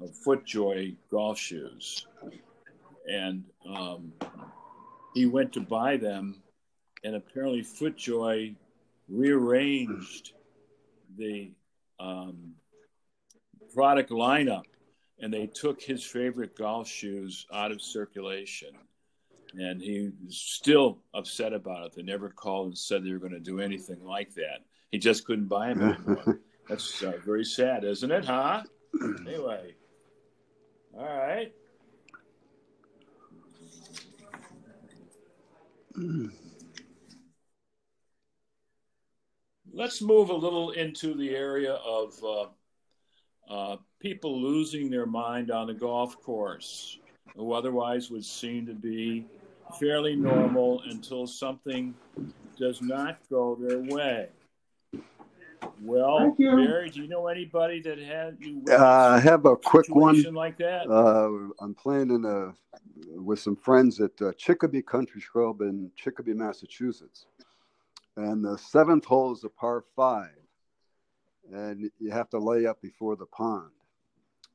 of 0.01 0.11
FootJoy 0.25 0.95
golf 1.09 1.39
shoes. 1.39 2.05
And 3.07 3.43
um, 3.67 4.13
he 5.13 5.25
went 5.25 5.53
to 5.53 5.61
buy 5.61 5.97
them, 5.97 6.41
and 7.03 7.15
apparently 7.15 7.61
FootJoy 7.61 8.55
rearranged 9.07 10.33
the 11.17 11.51
um, 11.99 12.53
product 13.73 14.09
lineup 14.09 14.63
and 15.19 15.33
they 15.33 15.47
took 15.47 15.81
his 15.81 16.03
favorite 16.03 16.55
golf 16.57 16.87
shoes 16.87 17.45
out 17.53 17.71
of 17.71 17.81
circulation. 17.81 18.69
And 19.57 19.81
he 19.81 20.11
was 20.25 20.37
still 20.37 20.99
upset 21.13 21.53
about 21.53 21.85
it. 21.85 21.93
They 21.95 22.01
never 22.01 22.29
called 22.29 22.67
and 22.67 22.77
said 22.77 23.03
they 23.03 23.11
were 23.11 23.19
going 23.19 23.31
to 23.31 23.39
do 23.39 23.61
anything 23.61 24.03
like 24.03 24.33
that. 24.35 24.65
He 24.91 24.97
just 24.97 25.25
couldn't 25.25 25.47
buy 25.47 25.73
them 25.73 25.81
anymore. 26.07 26.39
That's 26.69 27.03
uh, 27.03 27.13
very 27.23 27.45
sad, 27.45 27.83
isn't 27.83 28.11
it, 28.11 28.25
huh? 28.25 28.63
Anyway, 29.27 29.75
all 30.97 31.05
right. 31.05 31.53
Let's 39.73 40.01
move 40.01 40.29
a 40.29 40.35
little 40.35 40.71
into 40.71 41.13
the 41.13 41.35
area 41.35 41.73
of 41.73 42.13
uh, 42.23 42.45
uh, 43.49 43.77
people 44.05 44.39
losing 44.39 44.91
their 44.91 45.07
mind 45.07 45.49
on 45.49 45.65
the 45.65 45.73
golf 45.73 46.21
course, 46.21 46.99
who 47.35 47.53
otherwise 47.53 48.11
would 48.11 48.23
seem 48.23 48.63
to 48.63 48.73
be 48.75 49.25
fairly 49.79 50.15
normal 50.15 50.79
until 50.91 51.25
something 51.25 51.91
does 52.55 52.83
not 52.83 53.17
go 53.31 53.57
their 53.59 53.79
way. 53.79 54.27
Well, 55.81 56.19
Thank 56.19 56.37
you. 56.37 56.55
Barry, 56.55 56.91
do 56.91 57.01
you 57.01 57.07
know 57.07 57.25
anybody 57.25 57.81
that 57.81 57.97
had 57.97 58.37
you 58.39 58.61
Uh, 58.69 59.15
I 59.15 59.19
have 59.19 59.47
a 59.47 59.55
quick 59.55 59.89
one. 59.89 60.13
situation 60.13 60.35
like 60.35 60.57
that? 60.59 60.87
Uh, 60.87 61.49
I'm 61.59 61.73
playing 61.73 62.11
in 62.11 62.25
a 62.25 62.53
with 63.15 63.39
some 63.39 63.55
friends 63.55 63.99
at 63.99 64.11
uh, 64.21 64.33
Chicopee 64.33 64.83
Country 64.83 65.21
Club 65.21 65.61
in 65.61 65.89
Chicopee, 65.95 66.33
Massachusetts, 66.33 67.25
and 68.17 68.45
the 68.45 68.55
seventh 68.55 69.05
hole 69.05 69.33
is 69.33 69.43
a 69.43 69.49
par 69.49 69.83
five, 69.95 70.29
and 71.51 71.89
you 71.99 72.11
have 72.11 72.29
to 72.29 72.37
lay 72.37 72.67
up 72.67 72.79
before 72.83 73.15
the 73.15 73.25
pond. 73.25 73.71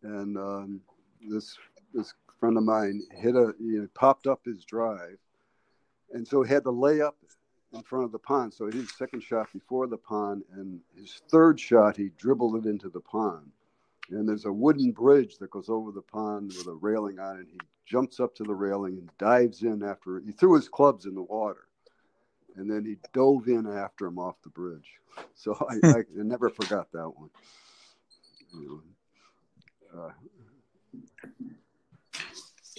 And 0.03 0.37
um, 0.37 0.81
this 1.29 1.57
this 1.93 2.15
friend 2.39 2.57
of 2.57 2.65
mine 2.65 3.03
hit 3.13 3.35
a 3.35 3.53
you 3.61 3.83
know, 3.83 3.89
popped 3.95 4.27
up 4.27 4.41
his 4.45 4.65
drive, 4.65 5.19
and 6.13 6.27
so 6.27 6.43
he 6.43 6.53
had 6.53 6.65
to 6.65 6.71
lay 6.71 7.01
up 7.01 7.17
in 7.73 7.83
front 7.83 8.05
of 8.05 8.13
the 8.13 8.19
pond. 8.19 8.53
So 8.55 8.67
he 8.67 8.73
did 8.73 8.81
his 8.83 8.97
second 8.97 9.23
shot 9.23 9.53
before 9.53 9.87
the 9.87 9.99
pond, 9.99 10.43
and 10.53 10.81
his 10.97 11.21
third 11.31 11.61
shot 11.61 11.97
he 11.97 12.11
dribbled 12.17 12.65
it 12.65 12.69
into 12.69 12.89
the 12.89 13.01
pond 13.01 13.51
and 14.11 14.29
there's 14.29 14.45
a 14.45 14.53
wooden 14.53 14.91
bridge 14.91 15.39
that 15.39 15.51
goes 15.51 15.69
over 15.69 15.93
the 15.93 16.03
pond 16.03 16.53
with 16.57 16.67
a 16.67 16.75
railing 16.75 17.19
on 17.19 17.39
it. 17.41 17.47
He 17.51 17.59
jumps 17.87 18.21
up 18.21 18.35
to 18.37 18.45
the 18.45 18.55
railing 18.55 18.99
and 18.99 19.11
dives 19.19 19.63
in 19.63 19.83
after 19.83 20.21
he 20.21 20.33
threw 20.33 20.57
his 20.57 20.69
clubs 20.69 21.07
in 21.07 21.15
the 21.15 21.23
water, 21.23 21.69
and 22.57 22.71
then 22.71 22.85
he 22.85 22.97
dove 23.13 23.49
in 23.49 23.67
after 23.67 24.07
him 24.07 24.19
off 24.19 24.37
the 24.43 24.51
bridge. 24.51 24.91
So 25.35 25.55
I, 25.69 25.89
I, 25.89 26.03
never 26.15 26.51
forgot 26.51 26.91
that 26.93 27.11
one. 27.11 27.31
You 28.53 28.67
know, 28.67 28.83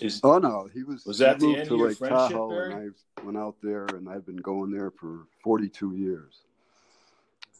is, 0.01 0.19
oh 0.23 0.39
no, 0.39 0.67
he 0.73 0.83
was. 0.83 1.05
Was 1.05 1.19
that 1.19 1.41
he 1.41 1.53
the 1.53 1.59
end 1.59 1.69
to 1.69 1.73
of 1.75 1.79
your 1.79 1.89
Lake 1.89 1.97
friendship, 1.97 2.31
Tahoe, 2.31 2.49
Barry? 2.49 2.73
and 2.73 2.93
I 3.19 3.23
went 3.23 3.37
out 3.37 3.55
there, 3.61 3.85
and 3.85 4.09
I've 4.09 4.25
been 4.25 4.37
going 4.37 4.71
there 4.71 4.91
for 4.91 5.27
42 5.43 5.95
years. 5.95 6.41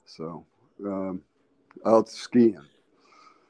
So, 0.06 0.46
um, 0.86 1.22
out 1.86 2.10
skiing. 2.10 2.58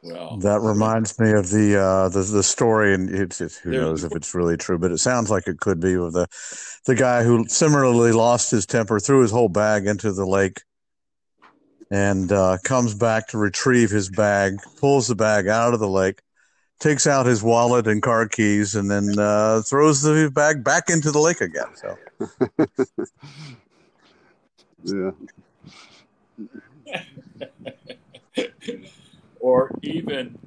Well, 0.04 0.38
That 0.38 0.62
reminds 0.62 1.20
me 1.20 1.32
of 1.32 1.50
the 1.52 1.80
uh, 1.80 2.10
the 2.10 2.24
the 2.24 2.44
story, 2.44 2.96
and 2.96 3.10
it's, 3.10 3.40
it's 3.40 3.58
who 3.58 3.72
knows 3.72 4.04
if 4.04 4.16
it's 4.16 4.34
really 4.34 4.58
true, 4.58 4.80
but 4.80 4.92
it 4.92 4.98
sounds 4.98 5.30
like 5.30 5.48
it 5.48 5.60
could 5.60 5.80
be 5.80 5.94
of 5.94 6.12
the 6.14 6.28
the 6.86 6.96
guy 6.96 7.24
who 7.24 7.48
similarly 7.48 8.12
lost 8.12 8.50
his 8.50 8.66
temper, 8.66 9.00
threw 9.00 9.22
his 9.22 9.32
whole 9.32 9.50
bag 9.50 9.86
into 9.86 10.12
the 10.12 10.26
lake, 10.26 10.64
and 11.92 12.32
uh, 12.32 12.58
comes 12.64 12.96
back 12.96 13.28
to 13.28 13.38
retrieve 13.38 13.92
his 13.92 14.10
bag, 14.10 14.54
pulls 14.80 15.10
the 15.10 15.16
bag 15.16 15.48
out 15.48 15.74
of 15.74 15.82
the 15.82 15.90
lake, 15.90 16.22
takes 16.80 17.06
out 17.06 17.26
his 17.26 17.44
wallet 17.44 17.86
and 17.86 18.02
car 18.02 18.28
keys, 18.28 18.76
and 18.76 18.90
then 18.90 19.20
uh, 19.20 19.62
throws 19.62 20.02
the 20.02 20.32
bag 20.34 20.64
back 20.64 20.90
into 20.90 21.12
the 21.12 21.20
lake 21.20 21.42
again. 21.42 21.68
So 21.76 21.98
Yeah. 24.84 25.12
or 29.40 29.72
even 29.82 30.38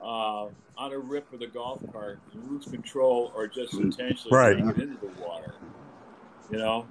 uh, 0.00 0.46
on 0.76 0.92
a 0.92 0.98
rip 0.98 1.30
with 1.30 1.42
a 1.42 1.46
golf 1.46 1.80
cart, 1.92 2.18
lose 2.34 2.64
control 2.64 3.32
or 3.34 3.46
just 3.46 3.74
intentionally 3.74 4.36
Right. 4.36 4.58
into 4.58 4.96
the 5.00 5.10
water. 5.20 5.54
You 6.50 6.58
know, 6.58 6.86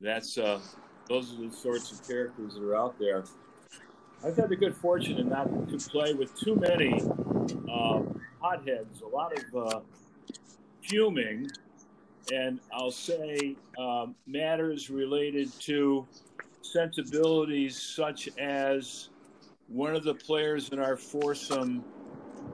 that's 0.00 0.38
uh, 0.38 0.60
those 1.10 1.34
are 1.34 1.48
the 1.48 1.52
sorts 1.52 1.90
of 1.90 2.06
characters 2.06 2.54
that 2.54 2.62
are 2.62 2.76
out 2.76 2.96
there. 2.98 3.24
I've 4.24 4.36
had 4.36 4.48
the 4.48 4.56
good 4.56 4.76
fortune 4.76 5.16
to 5.16 5.24
not 5.24 5.68
to 5.68 5.76
play 5.90 6.14
with 6.14 6.34
too 6.38 6.54
many 6.54 7.02
uh, 7.70 8.02
hotheads. 8.40 9.00
A 9.02 9.06
lot 9.08 9.32
of 9.36 9.56
uh, 9.56 9.80
fuming, 10.82 11.50
and 12.32 12.60
I'll 12.72 12.92
say 12.92 13.56
um, 13.76 14.14
matters 14.26 14.88
related 14.88 15.52
to 15.62 16.06
sensibilities 16.62 17.76
such 17.76 18.28
as 18.38 19.08
one 19.66 19.96
of 19.96 20.04
the 20.04 20.14
players 20.14 20.68
in 20.68 20.78
our 20.78 20.96
foursome, 20.96 21.84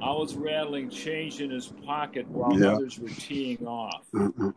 I 0.02 0.12
was 0.12 0.34
rattling 0.34 0.88
change 0.88 1.42
in 1.42 1.50
his 1.50 1.66
pocket 1.84 2.26
while 2.28 2.58
Yeah. 2.58 2.72
others 2.72 2.98
were 2.98 3.08
teeing 3.08 3.66
off. 3.66 4.06
Mhm. 4.14 4.54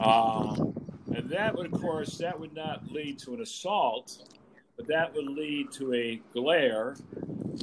Uh, 0.00 0.54
and 1.18 1.28
that 1.30 1.56
would, 1.56 1.72
of 1.72 1.80
course, 1.80 2.16
that 2.18 2.38
would 2.38 2.54
not 2.54 2.90
lead 2.92 3.18
to 3.18 3.34
an 3.34 3.42
assault, 3.42 4.18
but 4.76 4.86
that 4.86 5.12
would 5.12 5.26
lead 5.26 5.72
to 5.72 5.92
a 5.92 6.20
glare. 6.32 6.94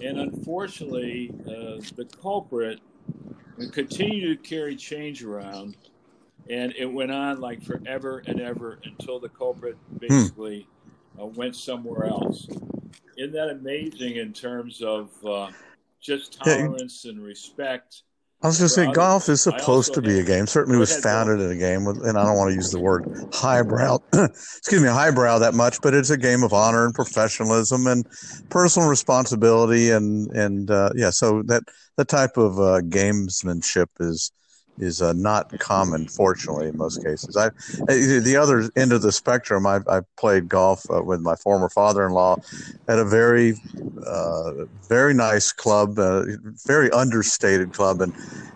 And 0.03 0.19
unfortunately, 0.19 1.31
uh, 1.47 1.81
the 1.95 2.05
culprit 2.21 2.81
would 3.57 3.71
continue 3.71 4.35
to 4.35 4.41
carry 4.41 4.75
change 4.75 5.23
around. 5.23 5.77
And 6.49 6.73
it 6.77 6.85
went 6.85 7.11
on 7.11 7.39
like 7.39 7.63
forever 7.63 8.21
and 8.27 8.41
ever 8.41 8.79
until 8.83 9.19
the 9.21 9.29
culprit 9.29 9.77
basically 9.99 10.67
uh, 11.19 11.25
went 11.25 11.55
somewhere 11.55 12.07
else. 12.07 12.47
Isn't 13.17 13.31
that 13.31 13.49
amazing 13.49 14.17
in 14.17 14.33
terms 14.33 14.81
of 14.81 15.09
uh, 15.25 15.49
just 16.01 16.33
tolerance 16.33 17.05
and 17.05 17.23
respect? 17.23 18.03
I 18.45 18.47
was 18.47 18.59
going 18.59 18.67
to 18.67 18.73
say, 18.75 18.91
golf 18.91 19.27
is 19.27 19.41
supposed 19.41 19.95
to 19.95 20.03
be 20.03 20.19
a 20.19 20.23
game. 20.23 20.45
Certainly 20.45 20.77
was 20.77 20.95
founded 20.95 21.41
in 21.41 21.49
a 21.49 21.55
game 21.55 21.83
with, 21.83 21.97
and 22.05 22.15
I 22.15 22.23
don't 22.27 22.37
want 22.37 22.51
to 22.51 22.55
use 22.55 22.69
the 22.69 22.79
word 22.79 23.03
highbrow, 23.33 23.97
excuse 24.13 24.83
me, 24.83 24.87
highbrow 24.87 25.39
that 25.39 25.55
much, 25.55 25.81
but 25.81 25.95
it's 25.95 26.11
a 26.11 26.17
game 26.17 26.43
of 26.43 26.53
honor 26.53 26.85
and 26.85 26.93
professionalism 26.93 27.87
and 27.87 28.05
personal 28.51 28.87
responsibility, 28.87 29.89
and 29.89 30.29
and 30.35 30.69
uh, 30.69 30.91
yeah, 30.95 31.09
so 31.09 31.41
that 31.47 31.63
that 31.97 32.07
type 32.07 32.37
of 32.37 32.59
uh, 32.59 32.81
gamesmanship 32.81 33.87
is 33.99 34.31
is 34.77 35.01
uh, 35.01 35.13
not 35.13 35.57
common, 35.59 36.07
fortunately, 36.07 36.67
in 36.67 36.77
most 36.77 37.03
cases. 37.03 37.37
I 37.37 37.49
the 37.87 38.37
other 38.39 38.69
end 38.75 38.91
of 38.91 39.01
the 39.01 39.11
spectrum, 39.11 39.65
I 39.65 39.79
I 39.87 40.01
played 40.17 40.49
golf 40.49 40.83
uh, 40.89 41.01
with 41.01 41.21
my 41.21 41.35
former 41.35 41.69
father-in-law 41.69 42.37
at 42.87 42.99
a 42.99 43.05
very 43.05 43.55
uh, 44.05 44.65
very 44.87 45.13
nice 45.13 45.51
club, 45.51 45.97
uh, 45.97 46.23
very 46.65 46.91
understated 46.91 47.73
club, 47.73 48.01
and 48.01 48.13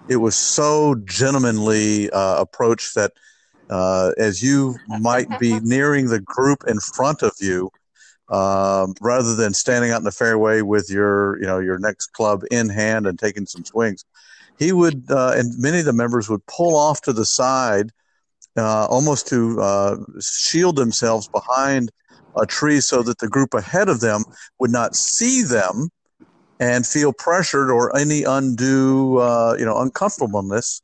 it 0.09 0.17
was 0.17 0.35
so 0.35 0.95
gentlemanly 1.05 2.09
uh, 2.11 2.41
approach 2.41 2.93
that 2.95 3.13
uh, 3.69 4.11
as 4.17 4.41
you 4.41 4.75
might 4.87 5.39
be 5.39 5.59
nearing 5.61 6.07
the 6.07 6.19
group 6.19 6.63
in 6.67 6.79
front 6.79 7.21
of 7.21 7.33
you, 7.39 7.69
um, 8.29 8.93
rather 9.01 9.35
than 9.35 9.53
standing 9.53 9.91
out 9.91 9.99
in 9.99 10.03
the 10.03 10.11
fairway 10.11 10.61
with 10.61 10.89
your 10.89 11.39
you 11.39 11.47
know 11.47 11.59
your 11.59 11.79
next 11.79 12.07
club 12.07 12.43
in 12.51 12.69
hand 12.69 13.07
and 13.07 13.17
taking 13.17 13.45
some 13.45 13.63
swings, 13.63 14.05
he 14.59 14.73
would 14.73 15.05
uh, 15.09 15.33
and 15.35 15.57
many 15.57 15.79
of 15.79 15.85
the 15.85 15.93
members 15.93 16.29
would 16.29 16.45
pull 16.45 16.75
off 16.75 17.01
to 17.03 17.13
the 17.13 17.25
side, 17.25 17.91
uh, 18.57 18.85
almost 18.85 19.27
to 19.29 19.59
uh, 19.61 19.95
shield 20.21 20.75
themselves 20.75 21.29
behind 21.29 21.91
a 22.37 22.45
tree 22.45 22.81
so 22.81 23.01
that 23.01 23.19
the 23.19 23.27
group 23.27 23.53
ahead 23.53 23.89
of 23.89 24.01
them 24.01 24.23
would 24.59 24.69
not 24.69 24.95
see 24.95 25.41
them 25.41 25.89
and 26.59 26.85
feel 26.85 27.13
pressured 27.13 27.71
or 27.71 27.95
any 27.97 28.23
undue, 28.23 29.17
uh, 29.17 29.55
you 29.57 29.65
know, 29.65 29.79
uncomfortableness. 29.79 30.81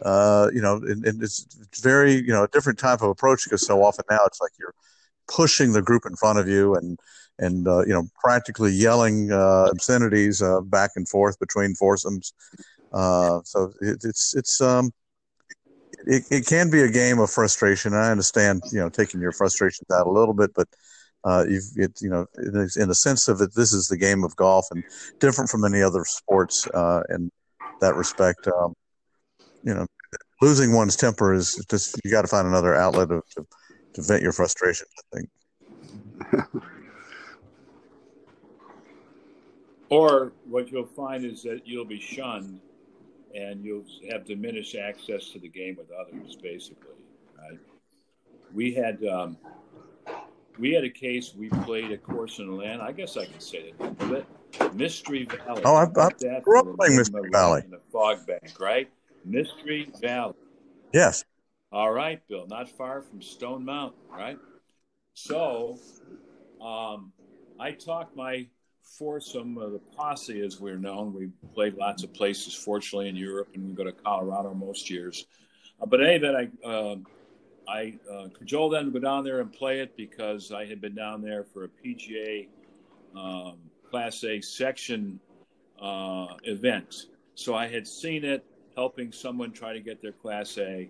Uh, 0.00 0.48
you 0.52 0.60
know, 0.60 0.76
and, 0.76 1.04
and 1.04 1.22
it's 1.22 1.46
very, 1.80 2.14
you 2.14 2.32
know, 2.32 2.44
a 2.44 2.48
different 2.48 2.78
type 2.78 3.02
of 3.02 3.10
approach 3.10 3.44
because 3.44 3.64
so 3.64 3.84
often 3.84 4.04
now 4.10 4.18
it's 4.26 4.40
like 4.40 4.50
you're 4.58 4.74
pushing 5.28 5.72
the 5.72 5.82
group 5.82 6.04
in 6.06 6.16
front 6.16 6.38
of 6.38 6.48
you 6.48 6.74
and 6.74 6.98
and 7.38 7.66
uh, 7.66 7.80
you 7.80 7.92
know 7.92 8.04
practically 8.22 8.72
yelling 8.72 9.32
uh, 9.32 9.68
obscenities 9.70 10.42
uh, 10.42 10.60
back 10.62 10.92
and 10.96 11.08
forth 11.08 11.38
between 11.38 11.74
foursomes. 11.74 12.32
Uh, 12.92 13.40
so 13.44 13.72
it, 13.80 13.98
it's 14.04 14.34
it's 14.36 14.60
um 14.60 14.90
it, 16.06 16.24
it 16.30 16.46
can 16.46 16.70
be 16.70 16.82
a 16.82 16.90
game 16.90 17.18
of 17.18 17.30
frustration. 17.30 17.94
I 17.94 18.10
understand, 18.10 18.62
you 18.72 18.80
know, 18.80 18.88
taking 18.88 19.20
your 19.20 19.32
frustrations 19.32 19.88
out 19.92 20.06
a 20.06 20.10
little 20.10 20.34
bit, 20.34 20.52
but 20.54 20.68
uh, 21.24 21.44
you've 21.48 21.64
it, 21.76 22.00
you 22.00 22.10
know, 22.10 22.26
in 22.36 22.88
the 22.88 22.94
sense 22.94 23.28
of 23.28 23.40
it, 23.40 23.54
this 23.54 23.72
is 23.72 23.86
the 23.86 23.96
game 23.96 24.24
of 24.24 24.34
golf 24.36 24.66
and 24.70 24.82
different 25.20 25.48
from 25.48 25.64
any 25.64 25.82
other 25.82 26.04
sports 26.04 26.66
uh, 26.74 27.02
in 27.10 27.30
that 27.80 27.94
respect. 27.94 28.46
Um, 28.48 28.74
you 29.62 29.74
know, 29.74 29.86
losing 30.40 30.72
one's 30.72 30.96
temper 30.96 31.32
is 31.32 31.64
just 31.70 32.00
you 32.04 32.10
got 32.10 32.22
to 32.22 32.28
find 32.28 32.48
another 32.48 32.74
outlet 32.74 33.08
to, 33.08 33.22
to 33.94 34.02
vent 34.02 34.22
your 34.22 34.32
frustration. 34.32 34.86
I 35.14 35.16
think. 35.16 36.52
Or 39.92 40.32
what 40.48 40.72
you'll 40.72 40.86
find 40.86 41.22
is 41.22 41.42
that 41.42 41.66
you'll 41.66 41.84
be 41.84 42.00
shunned 42.00 42.60
and 43.34 43.64
you'll 43.64 43.84
have 44.10 44.24
diminished 44.24 44.74
access 44.76 45.30
to 45.30 45.38
the 45.38 45.48
game 45.48 45.76
with 45.76 45.90
others, 45.90 46.36
basically. 46.36 46.94
Right? 47.38 47.58
We 48.54 48.72
had 48.74 49.04
um, 49.06 49.36
we 50.58 50.72
had 50.72 50.84
a 50.84 50.90
case. 50.90 51.34
We 51.34 51.48
played 51.48 51.90
a 51.92 51.98
course 51.98 52.38
in 52.38 52.48
Atlanta. 52.48 52.84
I 52.84 52.92
guess 52.92 53.16
I 53.16 53.24
can 53.26 53.40
say 53.40 53.72
the 53.78 53.84
name 53.84 53.96
of 54.00 54.12
it. 54.12 54.74
Mystery 54.74 55.24
Valley. 55.24 55.62
Oh, 55.64 55.74
I- 55.74 55.80
How 55.80 55.86
about 55.86 56.14
I 56.22 56.28
that 56.28 56.42
grew 56.42 56.60
up 56.60 56.76
playing 56.76 56.96
Mystery 56.96 57.30
Valley. 57.30 57.62
In 57.64 57.70
the 57.70 57.80
fog 57.90 58.26
bank, 58.26 58.60
right? 58.60 58.90
Mystery 59.24 59.90
Valley. 60.00 60.34
Yes. 60.92 61.24
All 61.72 61.90
right, 61.92 62.20
Bill. 62.28 62.46
Not 62.46 62.68
far 62.68 63.00
from 63.00 63.22
Stone 63.22 63.64
Mountain, 63.64 63.98
right? 64.10 64.38
So, 65.14 65.78
um, 66.60 67.12
I 67.58 67.72
talked 67.72 68.14
my 68.14 68.46
foursome, 68.98 69.58
uh, 69.58 69.68
the 69.68 69.80
posse 69.96 70.40
as 70.40 70.60
we're 70.60 70.78
known. 70.78 71.14
We 71.14 71.30
played 71.54 71.74
lots 71.74 72.02
of 72.02 72.12
places, 72.12 72.54
fortunately, 72.54 73.08
in 73.08 73.16
Europe, 73.16 73.48
and 73.54 73.68
we 73.68 73.74
go 73.74 73.84
to 73.84 73.92
Colorado 73.92 74.54
most 74.54 74.90
years. 74.90 75.26
Uh, 75.80 75.86
but 75.86 76.02
any 76.02 76.18
that 76.18 76.36
I, 76.36 76.66
uh, 76.66 76.96
I 77.68 77.98
uh, 78.10 78.28
cajoled 78.36 78.74
them 78.74 78.86
to 78.86 78.90
go 78.90 78.98
down 78.98 79.24
there 79.24 79.40
and 79.40 79.52
play 79.52 79.80
it 79.80 79.96
because 79.96 80.52
I 80.52 80.66
had 80.66 80.80
been 80.80 80.94
down 80.94 81.22
there 81.22 81.44
for 81.44 81.64
a 81.64 81.68
PGA 81.68 82.48
um, 83.16 83.58
Class 83.90 84.24
A 84.24 84.40
section 84.40 85.18
uh, 85.80 86.28
event. 86.44 87.06
So 87.34 87.54
I 87.54 87.66
had 87.66 87.86
seen 87.86 88.24
it, 88.24 88.44
helping 88.76 89.12
someone 89.12 89.52
try 89.52 89.72
to 89.72 89.80
get 89.80 90.02
their 90.02 90.12
Class 90.12 90.58
A. 90.58 90.88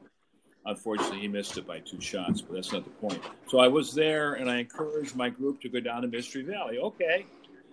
Unfortunately, 0.64 1.20
he 1.20 1.28
missed 1.28 1.58
it 1.58 1.66
by 1.66 1.80
two 1.80 2.00
shots, 2.00 2.40
but 2.40 2.54
that's 2.54 2.72
not 2.72 2.84
the 2.84 2.90
point. 2.90 3.20
So 3.48 3.58
I 3.58 3.66
was 3.66 3.94
there, 3.94 4.34
and 4.34 4.48
I 4.48 4.58
encouraged 4.58 5.16
my 5.16 5.28
group 5.28 5.60
to 5.62 5.68
go 5.68 5.80
down 5.80 6.02
to 6.02 6.08
Mystery 6.08 6.42
Valley. 6.42 6.78
Okay, 6.78 7.26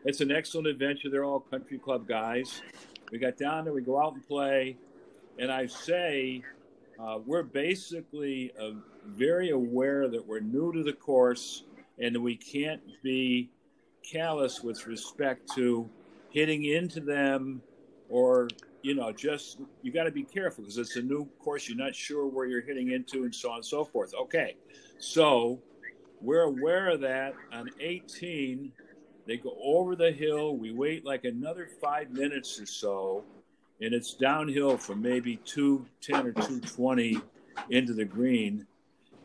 it's 0.05 0.21
an 0.21 0.31
excellent 0.31 0.67
adventure. 0.67 1.09
They're 1.09 1.25
all 1.25 1.39
country 1.39 1.77
club 1.77 2.07
guys. 2.07 2.61
We 3.11 3.17
got 3.17 3.37
down 3.37 3.65
there, 3.65 3.73
we 3.73 3.81
go 3.81 4.01
out 4.01 4.13
and 4.13 4.27
play, 4.27 4.77
and 5.39 5.51
I 5.51 5.65
say 5.65 6.43
uh, 6.99 7.19
we're 7.25 7.43
basically 7.43 8.51
uh, 8.59 8.71
very 9.05 9.49
aware 9.49 10.07
that 10.07 10.25
we're 10.25 10.41
new 10.41 10.71
to 10.73 10.83
the 10.83 10.93
course 10.93 11.63
and 11.97 12.15
that 12.15 12.21
we 12.21 12.35
can't 12.35 12.81
be 13.01 13.49
callous 14.03 14.61
with 14.61 14.85
respect 14.85 15.49
to 15.55 15.89
hitting 16.29 16.65
into 16.65 16.99
them 16.99 17.61
or 18.09 18.47
you 18.81 18.95
know, 18.95 19.11
just 19.11 19.59
you 19.81 19.91
got 19.91 20.03
to 20.03 20.11
be 20.11 20.23
careful 20.23 20.63
because 20.63 20.77
it's 20.77 20.95
a 20.95 21.01
new 21.01 21.25
course. 21.39 21.67
You're 21.67 21.77
not 21.77 21.95
sure 21.95 22.27
where 22.27 22.45
you're 22.45 22.61
hitting 22.61 22.91
into, 22.91 23.23
and 23.23 23.33
so 23.33 23.49
on 23.49 23.57
and 23.57 23.65
so 23.65 23.83
forth. 23.83 24.13
Okay, 24.13 24.55
so 24.99 25.59
we're 26.21 26.43
aware 26.43 26.89
of 26.89 27.01
that. 27.01 27.33
On 27.51 27.69
18, 27.79 28.71
they 29.29 29.37
go 29.37 29.55
over 29.61 29.95
the 29.95 30.11
hill. 30.11 30.57
We 30.57 30.71
wait 30.71 31.05
like 31.05 31.23
another 31.23 31.69
five 31.81 32.11
minutes 32.11 32.59
or 32.59 32.65
so, 32.65 33.23
and 33.79 33.93
it's 33.93 34.13
downhill 34.13 34.77
from 34.77 35.01
maybe 35.01 35.37
210 35.45 36.27
or 36.27 36.31
220 36.31 37.21
into 37.69 37.93
the 37.93 38.05
green. 38.05 38.65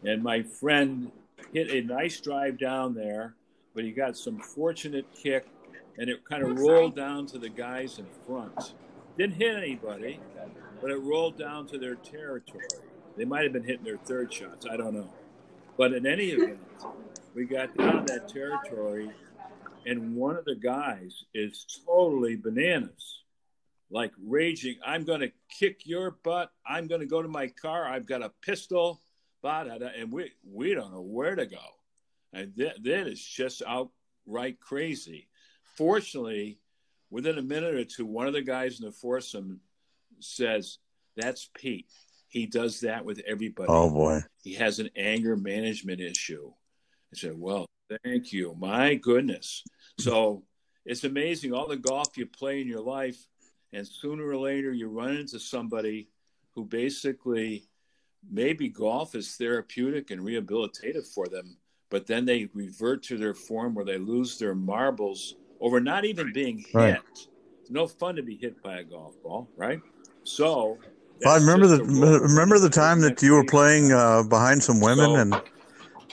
And 0.04 0.22
my 0.22 0.42
friend 0.42 1.10
hit 1.52 1.70
a 1.70 1.80
nice 1.80 2.20
drive 2.20 2.58
down 2.58 2.94
there, 2.94 3.34
but 3.74 3.84
he 3.84 3.92
got 3.92 4.16
some 4.16 4.38
fortunate 4.38 5.06
kick, 5.14 5.46
and 5.96 6.10
it 6.10 6.24
kind 6.24 6.42
of 6.42 6.58
rolled 6.58 6.94
down 6.94 7.26
to 7.26 7.38
the 7.38 7.48
guys 7.48 7.98
in 7.98 8.06
front. 8.26 8.74
Didn't 9.16 9.36
hit 9.36 9.56
anybody, 9.56 10.20
but 10.82 10.90
it 10.90 11.00
rolled 11.00 11.38
down 11.38 11.66
to 11.68 11.78
their 11.78 11.94
territory. 11.94 12.66
They 13.16 13.24
might 13.24 13.44
have 13.44 13.52
been 13.52 13.64
hitting 13.64 13.84
their 13.84 13.96
third 13.96 14.32
shots. 14.32 14.66
I 14.70 14.76
don't 14.76 14.92
know. 14.92 15.08
But 15.78 15.92
in 15.92 16.06
any 16.06 16.26
event, 16.26 16.58
we 17.34 17.46
got 17.46 17.76
down 17.76 18.04
that 18.06 18.28
territory, 18.28 19.10
and 19.86 20.14
one 20.14 20.36
of 20.36 20.44
the 20.44 20.54
guys 20.54 21.24
is 21.34 21.66
totally 21.86 22.36
bananas, 22.36 23.22
like 23.90 24.12
raging. 24.24 24.76
I'm 24.84 25.04
going 25.04 25.20
to 25.20 25.32
kick 25.48 25.86
your 25.86 26.12
butt. 26.22 26.50
I'm 26.66 26.86
going 26.86 27.00
to 27.00 27.06
go 27.06 27.22
to 27.22 27.28
my 27.28 27.48
car. 27.48 27.86
I've 27.86 28.06
got 28.06 28.22
a 28.22 28.32
pistol. 28.42 29.00
Bah, 29.42 29.64
da, 29.64 29.78
da, 29.78 29.88
And 29.98 30.10
we, 30.10 30.32
we 30.50 30.74
don't 30.74 30.92
know 30.92 31.02
where 31.02 31.34
to 31.34 31.46
go. 31.46 31.58
And 32.32 32.52
that, 32.56 32.82
that 32.82 33.06
is 33.06 33.22
just 33.22 33.62
outright 33.66 34.58
crazy. 34.60 35.28
Fortunately, 35.76 36.58
within 37.10 37.38
a 37.38 37.42
minute 37.42 37.74
or 37.74 37.84
two, 37.84 38.06
one 38.06 38.26
of 38.26 38.32
the 38.32 38.42
guys 38.42 38.80
in 38.80 38.86
the 38.86 38.92
foursome 38.92 39.60
says, 40.20 40.78
That's 41.16 41.50
Pete. 41.54 41.86
He 42.28 42.46
does 42.46 42.80
that 42.80 43.04
with 43.04 43.20
everybody. 43.26 43.68
Oh, 43.70 43.90
boy. 43.90 44.20
He 44.42 44.54
has 44.54 44.80
an 44.80 44.90
anger 44.96 45.36
management 45.36 46.00
issue. 46.00 46.50
I 47.12 47.16
said, 47.16 47.38
Well, 47.38 47.66
thank 48.04 48.32
you. 48.32 48.56
My 48.58 48.94
goodness. 48.94 49.64
So 49.98 50.42
it's 50.84 51.04
amazing 51.04 51.52
all 51.52 51.68
the 51.68 51.76
golf 51.76 52.16
you 52.16 52.26
play 52.26 52.60
in 52.60 52.68
your 52.68 52.80
life, 52.80 53.18
and 53.72 53.86
sooner 53.86 54.26
or 54.26 54.36
later 54.36 54.72
you 54.72 54.88
run 54.88 55.16
into 55.16 55.38
somebody 55.38 56.08
who 56.54 56.64
basically 56.64 57.68
maybe 58.30 58.68
golf 58.68 59.14
is 59.14 59.36
therapeutic 59.36 60.10
and 60.10 60.22
rehabilitative 60.22 61.06
for 61.06 61.26
them, 61.26 61.56
but 61.90 62.06
then 62.06 62.24
they 62.24 62.48
revert 62.54 63.02
to 63.04 63.18
their 63.18 63.34
form 63.34 63.74
where 63.74 63.84
they 63.84 63.98
lose 63.98 64.38
their 64.38 64.54
marbles 64.54 65.36
over 65.60 65.80
not 65.80 66.04
even 66.04 66.32
being 66.32 66.58
hit. 66.58 66.74
Right. 66.74 67.00
It's 67.60 67.70
no 67.70 67.86
fun 67.86 68.16
to 68.16 68.22
be 68.22 68.36
hit 68.36 68.62
by 68.62 68.78
a 68.78 68.84
golf 68.84 69.14
ball, 69.22 69.48
right? 69.56 69.80
So 70.24 70.78
I 71.26 71.36
remember 71.36 71.66
the 71.66 71.84
remember 71.84 72.58
the 72.58 72.68
time 72.68 73.00
that 73.00 73.22
you 73.22 73.32
were 73.32 73.44
playing 73.44 73.92
uh, 73.92 74.22
behind 74.24 74.62
some 74.62 74.80
women 74.80 75.06
so, 75.06 75.16
and 75.16 75.42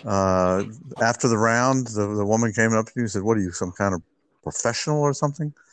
uh, 0.06 0.64
after 1.02 1.28
the 1.28 1.38
round, 1.38 1.88
the, 1.88 2.08
the 2.16 2.26
woman 2.26 2.52
came 2.54 2.74
up 2.74 2.86
to 2.88 2.92
you 2.96 3.04
and 3.04 3.12
said, 3.12 3.24
"What 3.24 3.38
are 3.38 3.42
you, 3.42 3.52
some 3.52 3.72
kind 3.78 3.94
of 3.94 4.02
professional 4.44 5.02
or 5.02 5.14
something?" 5.14 5.54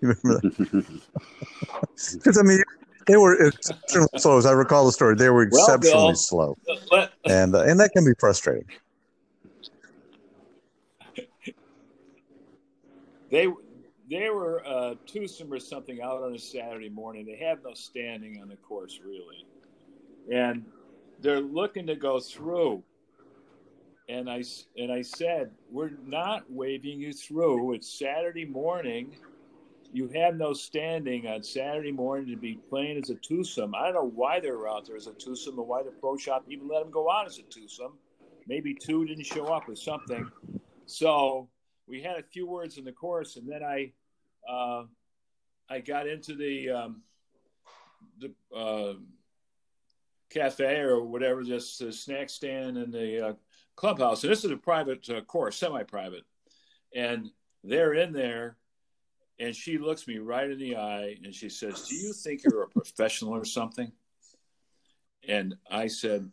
You 0.00 0.14
remember 0.22 0.40
that? 0.40 0.84
Because 2.14 2.38
I 2.38 2.42
mean, 2.42 2.62
they 3.08 3.16
were 3.16 3.48
exceptionally 3.48 4.08
slow. 4.16 4.38
As 4.38 4.46
I 4.46 4.52
recall 4.52 4.86
the 4.86 4.92
story, 4.92 5.16
they 5.16 5.30
were 5.30 5.42
exceptionally 5.42 6.14
well, 6.30 6.56
Bill, 6.66 6.76
slow, 6.76 7.08
and 7.26 7.54
uh, 7.54 7.62
and 7.62 7.80
that 7.80 7.90
can 7.92 8.04
be 8.04 8.12
frustrating. 8.20 8.68
They 13.30 13.48
they 14.10 14.30
were 14.30 14.64
uh, 14.66 14.94
twosome 15.06 15.52
or 15.52 15.58
something 15.58 16.00
out 16.00 16.22
on 16.22 16.34
a 16.34 16.38
Saturday 16.38 16.88
morning. 16.88 17.26
They 17.26 17.44
have 17.44 17.62
no 17.64 17.74
standing 17.74 18.40
on 18.40 18.48
the 18.48 18.56
course 18.56 19.00
really, 19.04 19.44
and 20.30 20.64
they're 21.20 21.40
looking 21.40 21.86
to 21.86 21.96
go 21.96 22.20
through. 22.20 22.82
And 24.08 24.30
I 24.30 24.42
and 24.76 24.90
I 24.90 25.02
said, 25.02 25.50
we're 25.70 25.90
not 26.02 26.44
waving 26.48 26.98
you 26.98 27.12
through. 27.12 27.74
It's 27.74 27.98
Saturday 27.98 28.46
morning. 28.46 29.16
You 29.92 30.08
have 30.14 30.36
no 30.36 30.52
standing 30.52 31.26
on 31.26 31.42
Saturday 31.42 31.92
morning 31.92 32.28
to 32.30 32.36
be 32.36 32.58
playing 32.68 32.98
as 32.98 33.10
a 33.10 33.14
twosome. 33.16 33.74
I 33.74 33.84
don't 33.84 33.94
know 33.94 34.12
why 34.14 34.40
they 34.40 34.50
were 34.50 34.68
out 34.68 34.86
there 34.86 34.96
as 34.96 35.06
a 35.06 35.12
twosome 35.12 35.58
or 35.58 35.66
why 35.66 35.82
the 35.82 35.90
pro 35.90 36.16
shop 36.16 36.44
even 36.48 36.68
let 36.68 36.80
them 36.80 36.90
go 36.90 37.10
out 37.10 37.26
as 37.26 37.38
a 37.38 37.42
twosome. 37.42 37.98
Maybe 38.46 38.74
two 38.74 39.04
didn't 39.06 39.24
show 39.24 39.46
up 39.46 39.68
or 39.68 39.76
something. 39.76 40.30
So 40.86 41.48
we 41.86 42.02
had 42.02 42.18
a 42.18 42.22
few 42.22 42.46
words 42.46 42.78
in 42.78 42.84
the 42.84 42.92
course, 42.92 43.36
and 43.36 43.46
then 43.46 43.62
I 43.62 43.92
uh, 44.48 44.84
I 45.68 45.80
got 45.80 46.06
into 46.06 46.34
the 46.34 46.70
um, 46.70 47.02
the 48.18 48.32
uh, 48.56 48.94
cafe 50.30 50.80
or 50.80 51.02
whatever, 51.02 51.42
just 51.42 51.80
a 51.80 51.92
snack 51.92 52.30
stand 52.30 52.76
in 52.76 52.90
the 52.90 53.28
uh, 53.28 53.32
clubhouse. 53.76 54.22
And 54.22 54.32
this 54.32 54.44
is 54.44 54.50
a 54.50 54.56
private 54.56 55.08
uh, 55.08 55.20
course, 55.22 55.56
semi-private, 55.56 56.24
and 56.94 57.30
they're 57.64 57.94
in 57.94 58.12
there. 58.12 58.56
And 59.40 59.54
she 59.54 59.78
looks 59.78 60.08
me 60.08 60.18
right 60.18 60.50
in 60.50 60.58
the 60.58 60.76
eye 60.76 61.16
and 61.22 61.32
she 61.32 61.48
says, 61.48 61.86
"Do 61.86 61.94
you 61.94 62.12
think 62.12 62.42
you're 62.42 62.64
a 62.64 62.68
professional 62.68 63.34
or 63.34 63.44
something?" 63.44 63.92
And 65.28 65.56
I 65.70 65.86
said, 65.86 66.28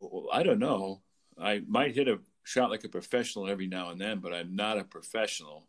well, 0.00 0.26
"I 0.32 0.42
don't 0.42 0.58
know. 0.58 1.02
I 1.38 1.62
might 1.68 1.94
hit 1.94 2.08
a 2.08 2.18
shot 2.42 2.70
like 2.70 2.82
a 2.82 2.88
professional 2.88 3.48
every 3.48 3.68
now 3.68 3.90
and 3.90 4.00
then, 4.00 4.18
but 4.18 4.34
I'm 4.34 4.56
not 4.56 4.78
a 4.78 4.84
professional." 4.84 5.68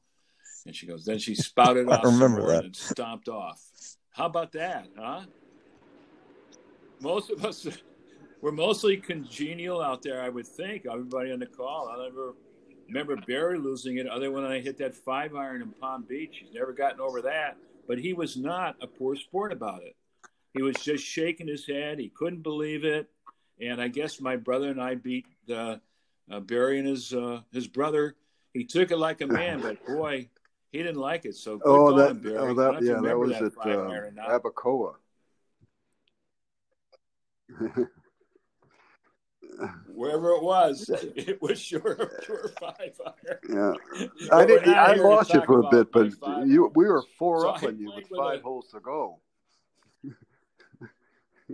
And 0.66 0.76
she 0.76 0.88
goes, 0.88 1.06
then 1.06 1.20
she 1.20 1.36
spouted 1.36 1.88
off. 1.90 2.04
I 2.04 2.08
remember 2.08 2.48
that. 2.48 2.66
And 2.66 2.76
stomped 2.76 3.28
off. 3.28 3.62
How 4.12 4.26
about 4.26 4.52
that, 4.54 4.88
huh? 4.98 5.22
Most 7.04 7.32
of 7.32 7.44
us, 7.44 7.68
we're 8.42 8.54
mostly 8.54 8.96
congenial 8.96 9.82
out 9.82 10.02
there, 10.02 10.22
I 10.22 10.30
would 10.30 10.48
think. 10.48 10.86
Everybody 10.90 11.34
on 11.34 11.40
the 11.40 11.46
call. 11.46 11.90
I 11.90 12.02
never 12.02 12.34
remember 12.88 13.18
Barry 13.28 13.60
losing 13.60 13.98
it, 13.98 14.08
other 14.08 14.32
when 14.32 14.46
I 14.46 14.62
hit 14.62 14.78
that 14.78 14.96
five 14.96 15.36
iron 15.36 15.62
in 15.62 15.72
Palm 15.72 16.06
Beach. 16.08 16.38
He's 16.40 16.54
never 16.54 16.72
gotten 16.72 17.02
over 17.02 17.22
that. 17.24 17.58
But 17.90 18.00
he 18.00 18.14
was 18.14 18.38
not 18.38 18.78
a 18.82 18.88
poor 18.88 19.18
sport 19.18 19.52
about 19.52 19.84
it. 19.84 19.98
He 20.54 20.62
was 20.62 20.78
just 20.78 21.04
shaking 21.04 21.48
his 21.48 21.68
head. 21.68 22.00
He 22.00 22.08
couldn't 22.08 22.42
believe 22.42 22.86
it. 22.86 23.10
And 23.60 23.82
I 23.82 23.90
guess 23.90 24.22
my 24.22 24.38
brother 24.38 24.70
and 24.70 24.82
I 24.82 24.96
beat 24.96 25.26
uh, 25.54 25.78
uh, 26.32 26.40
Barry 26.40 26.80
and 26.80 26.88
his 26.88 27.14
uh, 27.14 27.42
his 27.52 27.68
brother. 27.68 28.16
He 28.54 28.64
took 28.64 28.92
it 28.92 28.98
like 28.98 29.20
a 29.20 29.28
man, 29.28 29.60
but 29.62 29.86
boy, 29.86 30.30
he 30.72 30.78
didn't 30.78 31.02
like 31.02 31.26
it. 31.26 31.36
So 31.36 31.60
oh, 31.66 31.98
that, 31.98 32.22
oh, 32.38 32.54
that 32.54 32.82
yeah, 32.82 33.00
that 33.02 33.18
was 33.18 33.32
that 33.32 33.44
at 33.44 34.26
uh, 34.26 34.40
Abacoa. 34.40 34.96
Wherever 39.94 40.32
it 40.32 40.44
was, 40.44 40.90
it 41.16 41.42
was 41.42 41.60
sure, 41.60 42.12
sure 42.26 42.50
five 42.60 43.00
iron. 43.06 43.40
Yeah, 43.50 44.08
I 44.32 44.46
didn't. 44.46 44.74
I 44.74 44.96
lost 44.96 45.34
you 45.34 45.42
for 45.46 45.60
a 45.62 45.70
bit, 45.70 45.92
but 45.92 46.12
you 46.48 46.72
we 46.76 46.86
were 46.86 47.04
four 47.18 47.42
so 47.42 47.50
up 47.50 47.64
on 47.64 47.78
you 47.78 47.92
with 47.96 48.08
five 48.16 48.40
a, 48.40 48.44
holes 48.44 48.70
to 48.72 48.80
go. 48.80 49.20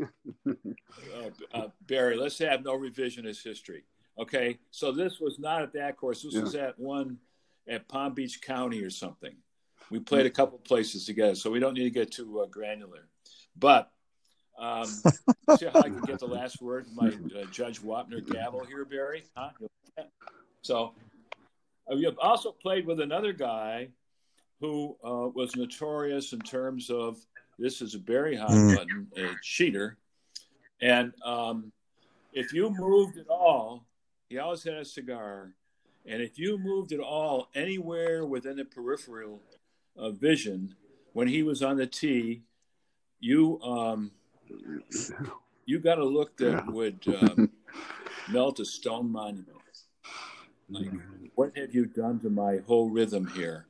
uh, 0.02 1.30
uh, 1.54 1.68
Barry, 1.88 2.16
let's 2.16 2.38
have 2.40 2.64
no 2.64 2.78
revisionist 2.78 3.44
history. 3.44 3.84
Okay, 4.18 4.60
so 4.72 4.92
this 4.92 5.20
was 5.20 5.40
not 5.40 5.62
at 5.62 5.74
that 5.74 5.98
course. 5.98 6.24
This 6.24 6.34
yeah. 6.36 6.42
was 6.42 6.56
at 6.56 6.80
one 6.80 7.18
at 7.68 7.88
Palm 7.88 8.14
Beach 8.14 8.42
County 8.42 8.82
or 8.82 8.90
something. 8.90 9.36
We 9.90 10.00
played 10.00 10.26
a 10.26 10.32
couple 10.32 10.58
places 10.60 11.06
together, 11.06 11.36
so 11.36 11.50
we 11.50 11.60
don't 11.60 11.74
need 11.74 11.84
to 11.84 11.90
get 11.90 12.12
too 12.12 12.42
uh, 12.42 12.46
granular. 12.46 13.08
But 13.58 13.92
um, 14.60 14.86
see 15.58 15.66
how 15.66 15.80
I 15.80 15.84
can 15.84 16.02
get 16.02 16.20
the 16.20 16.28
last 16.28 16.62
word, 16.62 16.86
my 16.94 17.08
uh, 17.08 17.46
Judge 17.52 17.82
Wapner 17.82 18.26
gavel 18.26 18.64
here, 18.66 18.86
Barry. 18.86 19.24
Huh? 19.36 19.50
So 20.62 20.94
uh, 21.92 21.96
we 21.96 22.04
have 22.06 22.20
also 22.20 22.52
played 22.52 22.86
with 22.86 23.00
another 23.00 23.34
guy 23.34 23.90
who 24.60 24.98
uh, 25.04 25.30
was 25.34 25.56
notorious 25.56 26.34
in 26.34 26.40
terms 26.40 26.90
of 26.90 27.18
this 27.58 27.82
is 27.82 27.96
a 27.96 28.00
Barry 28.00 28.36
hot 28.36 28.52
mm. 28.52 28.76
button, 28.76 29.08
a 29.18 29.30
cheater, 29.42 29.98
and 30.82 31.14
um, 31.24 31.72
if 32.34 32.54
you 32.54 32.70
moved 32.70 33.18
at 33.18 33.28
all, 33.28 33.86
he 34.30 34.38
always 34.38 34.64
had 34.64 34.76
a 34.76 34.86
cigar 34.86 35.54
and 36.06 36.22
if 36.22 36.40
you 36.40 36.58
moved 36.58 36.92
at 36.92 37.00
all 37.00 37.50
anywhere 37.54 38.26
within 38.26 38.58
the 38.58 38.66
peripheral 38.66 39.42
uh, 39.98 40.10
vision 40.10 40.76
when 41.14 41.28
he 41.28 41.44
was 41.44 41.62
on 41.62 41.78
the 41.78 41.86
tee, 41.86 42.42
you 43.20 43.62
um, 43.62 44.12
you 45.66 45.80
got 45.80 46.00
a 46.00 46.06
look 46.06 46.36
that 46.38 46.52
yeah. 46.52 46.72
would 46.72 47.00
um, 47.22 47.50
melt 48.30 48.60
a 48.60 48.66
stone 48.66 49.12
monument. 49.12 49.58
Like, 50.70 50.92
what 51.36 51.58
have 51.58 51.74
you 51.74 51.86
done 51.86 52.20
to 52.20 52.30
my 52.30 52.60
whole 52.68 52.90
rhythm 52.90 53.28
here? 53.28 53.66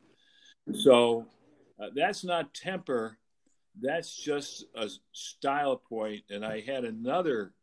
So 0.73 1.25
uh, 1.79 1.87
that's 1.95 2.23
not 2.23 2.53
temper. 2.53 3.17
That's 3.81 4.13
just 4.13 4.65
a 4.75 4.89
style 5.13 5.77
point. 5.77 6.23
And 6.29 6.45
I 6.45 6.59
had 6.59 6.83
another 6.83 7.53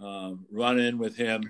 um, 0.00 0.46
run 0.50 0.80
in 0.80 0.98
with 0.98 1.16
him 1.16 1.42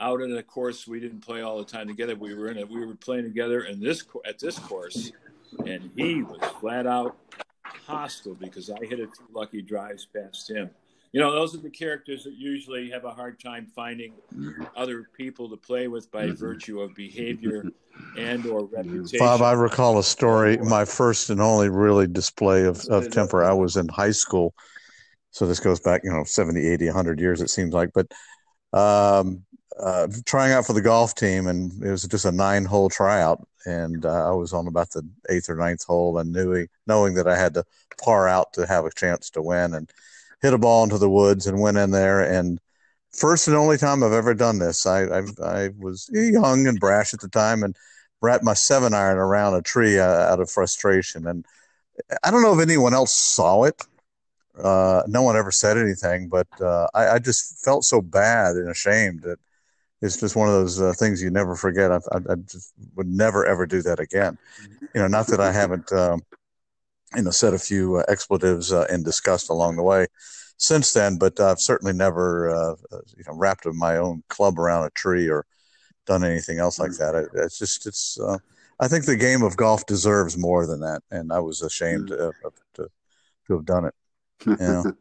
out 0.00 0.20
in 0.20 0.36
a 0.36 0.42
course 0.42 0.86
we 0.86 1.00
didn't 1.00 1.20
play 1.20 1.42
all 1.42 1.58
the 1.58 1.64
time 1.64 1.88
together. 1.88 2.14
We 2.14 2.34
were 2.34 2.48
in 2.48 2.56
it. 2.56 2.68
We 2.68 2.84
were 2.86 2.94
playing 2.94 3.24
together 3.24 3.62
in 3.64 3.80
this 3.80 4.04
at 4.24 4.38
this 4.38 4.58
course, 4.58 5.12
and 5.66 5.90
he 5.96 6.22
was 6.22 6.38
flat 6.60 6.86
out 6.86 7.16
hostile 7.88 8.34
because 8.34 8.70
I 8.70 8.84
hit 8.84 9.00
a 9.00 9.06
two 9.06 9.26
lucky 9.32 9.62
drives 9.62 10.06
past 10.06 10.50
him. 10.50 10.70
You 11.12 11.20
know, 11.20 11.32
those 11.32 11.54
are 11.54 11.58
the 11.58 11.70
characters 11.70 12.24
that 12.24 12.34
usually 12.34 12.90
have 12.90 13.04
a 13.04 13.10
hard 13.10 13.40
time 13.40 13.66
finding 13.74 14.12
other 14.76 15.08
people 15.16 15.48
to 15.48 15.56
play 15.56 15.88
with 15.88 16.10
by 16.10 16.26
mm-hmm. 16.26 16.34
virtue 16.34 16.80
of 16.80 16.94
behavior 16.94 17.64
and 18.18 18.44
or 18.44 18.64
reputation. 18.72 19.18
Bob, 19.18 19.40
I 19.40 19.52
recall 19.52 19.98
a 19.98 20.04
story. 20.04 20.58
My 20.58 20.84
first 20.84 21.30
and 21.30 21.40
only 21.40 21.70
really 21.70 22.06
display 22.06 22.64
of, 22.64 22.84
of 22.90 23.10
temper. 23.10 23.42
I 23.42 23.54
was 23.54 23.76
in 23.76 23.88
high 23.88 24.10
school, 24.10 24.52
so 25.30 25.46
this 25.46 25.60
goes 25.60 25.80
back, 25.80 26.02
you 26.04 26.10
know, 26.10 26.24
70, 26.24 26.66
80, 26.66 26.86
100 26.86 27.20
years 27.20 27.40
it 27.40 27.48
seems 27.48 27.72
like. 27.72 27.90
But 27.94 28.12
um, 28.78 29.44
uh, 29.82 30.08
trying 30.26 30.52
out 30.52 30.66
for 30.66 30.74
the 30.74 30.82
golf 30.82 31.14
team, 31.14 31.46
and 31.46 31.72
it 31.82 31.90
was 31.90 32.02
just 32.02 32.26
a 32.26 32.32
nine-hole 32.32 32.90
tryout, 32.90 33.47
and 33.68 34.04
uh, 34.04 34.30
I 34.30 34.34
was 34.34 34.52
on 34.52 34.66
about 34.66 34.90
the 34.90 35.08
eighth 35.28 35.48
or 35.48 35.56
ninth 35.56 35.84
hole, 35.84 36.18
and 36.18 36.32
knew 36.32 36.66
knowing 36.86 37.14
that 37.14 37.28
I 37.28 37.36
had 37.36 37.54
to 37.54 37.64
par 38.02 38.28
out 38.28 38.52
to 38.54 38.66
have 38.66 38.84
a 38.84 38.90
chance 38.90 39.30
to 39.30 39.42
win, 39.42 39.74
and 39.74 39.90
hit 40.42 40.54
a 40.54 40.58
ball 40.58 40.84
into 40.84 40.98
the 40.98 41.10
woods 41.10 41.46
and 41.46 41.60
went 41.60 41.78
in 41.78 41.90
there 41.90 42.20
and 42.20 42.60
first 43.12 43.48
and 43.48 43.56
only 43.56 43.76
time 43.76 44.02
I've 44.02 44.12
ever 44.12 44.34
done 44.34 44.58
this. 44.58 44.86
I 44.86 45.02
I, 45.04 45.22
I 45.42 45.70
was 45.78 46.08
young 46.12 46.66
and 46.66 46.80
brash 46.80 47.14
at 47.14 47.20
the 47.20 47.28
time 47.28 47.62
and 47.62 47.76
wrapped 48.20 48.44
my 48.44 48.54
seven 48.54 48.94
iron 48.94 49.18
around 49.18 49.54
a 49.54 49.62
tree 49.62 49.98
uh, 49.98 50.04
out 50.04 50.40
of 50.40 50.50
frustration. 50.50 51.26
And 51.26 51.44
I 52.24 52.30
don't 52.30 52.42
know 52.42 52.54
if 52.54 52.60
anyone 52.60 52.94
else 52.94 53.14
saw 53.14 53.64
it. 53.64 53.80
Uh, 54.58 55.02
no 55.06 55.22
one 55.22 55.36
ever 55.36 55.52
said 55.52 55.78
anything, 55.78 56.28
but 56.28 56.48
uh, 56.60 56.88
I, 56.92 57.10
I, 57.10 57.18
just 57.20 57.64
felt 57.64 57.84
so 57.84 58.02
bad 58.02 58.56
and 58.56 58.68
ashamed 58.68 59.22
that 59.22 59.38
it's 60.00 60.20
just 60.20 60.36
one 60.36 60.48
of 60.48 60.54
those 60.54 60.80
uh, 60.80 60.92
things 60.92 61.22
you 61.22 61.30
never 61.30 61.54
forget. 61.54 61.90
I, 61.90 61.96
I, 62.12 62.18
I, 62.30 62.34
just 62.36 62.72
would 62.94 63.08
never 63.08 63.46
ever 63.46 63.66
do 63.66 63.82
that 63.82 64.00
again. 64.00 64.38
You 64.94 65.00
know, 65.00 65.08
not 65.08 65.26
that 65.28 65.40
I 65.40 65.52
haven't. 65.52 65.92
Um, 65.92 66.22
you 67.16 67.22
know, 67.22 67.30
said 67.30 67.54
a 67.54 67.58
few 67.58 67.96
uh, 67.96 68.02
expletives 68.08 68.70
uh, 68.70 68.86
and 68.90 69.02
discussed 69.02 69.48
along 69.48 69.76
the 69.76 69.82
way 69.82 70.06
since 70.58 70.92
then, 70.92 71.16
but 71.16 71.40
I've 71.40 71.60
certainly 71.60 71.92
never, 71.92 72.50
uh, 72.50 72.74
uh 72.92 73.00
you 73.16 73.24
know, 73.26 73.34
wrapped 73.34 73.64
my 73.66 73.96
own 73.96 74.22
club 74.28 74.58
around 74.58 74.84
a 74.84 74.90
tree 74.90 75.28
or 75.28 75.46
done 76.04 76.24
anything 76.24 76.58
else 76.58 76.78
like 76.78 76.92
that. 76.92 77.14
It, 77.14 77.28
it's 77.34 77.58
just, 77.58 77.86
it's, 77.86 78.18
uh, 78.20 78.38
I 78.80 78.88
think 78.88 79.04
the 79.04 79.16
game 79.16 79.42
of 79.42 79.56
golf 79.56 79.86
deserves 79.86 80.36
more 80.36 80.66
than 80.66 80.80
that. 80.80 81.02
And 81.10 81.32
I 81.32 81.38
was 81.38 81.62
ashamed 81.62 82.08
to, 82.08 82.32
to, 82.74 82.88
to 83.46 83.52
have 83.54 83.64
done 83.64 83.86
it. 83.86 83.94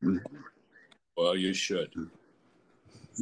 You 0.00 0.10
know? 0.10 0.20
well, 1.16 1.34
you 1.34 1.52
should. 1.52 1.92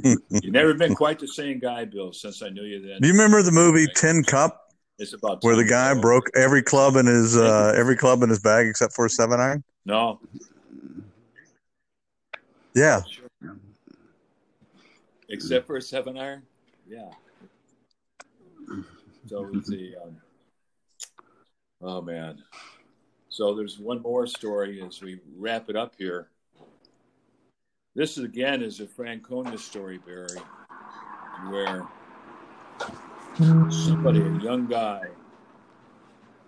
You've 0.04 0.52
never 0.52 0.74
been 0.74 0.94
quite 0.94 1.18
the 1.18 1.28
same 1.28 1.58
guy, 1.58 1.84
Bill, 1.84 2.12
since 2.12 2.42
I 2.42 2.48
knew 2.50 2.64
you 2.64 2.80
then. 2.80 3.00
Do 3.00 3.08
you 3.08 3.14
remember 3.14 3.42
the 3.42 3.52
movie 3.52 3.86
Tin 3.94 4.22
Cup? 4.22 4.62
It's 4.98 5.12
about 5.12 5.42
where 5.42 5.56
the 5.56 5.64
guy 5.64 5.92
broke 5.94 6.24
every 6.34 6.62
club 6.62 6.96
in 6.96 7.06
his 7.06 7.36
uh, 7.36 7.72
every 7.76 7.96
club 7.96 8.22
in 8.22 8.30
his 8.30 8.38
bag 8.38 8.66
except 8.66 8.94
for 8.94 9.06
a 9.06 9.10
seven 9.10 9.40
iron. 9.40 9.62
No. 9.84 10.20
Yeah. 12.74 13.02
Except 15.28 15.66
for 15.66 15.76
a 15.76 15.82
seven 15.82 16.16
iron. 16.16 16.42
Yeah. 16.88 17.10
So 19.26 19.50
it's 19.52 19.68
the 19.68 19.96
um, 20.02 20.16
oh 21.82 22.00
man. 22.00 22.42
So 23.28 23.54
there's 23.54 23.78
one 23.78 24.00
more 24.00 24.26
story 24.26 24.82
as 24.82 25.02
we 25.02 25.20
wrap 25.36 25.68
it 25.68 25.76
up 25.76 25.94
here. 25.98 26.28
This 27.96 28.18
again 28.18 28.60
is 28.60 28.80
a 28.80 28.86
Franconia 28.86 29.56
story, 29.56 29.96
Barry, 29.96 30.28
where 31.48 31.88
somebody, 33.70 34.20
a 34.20 34.38
young 34.38 34.66
guy 34.66 35.00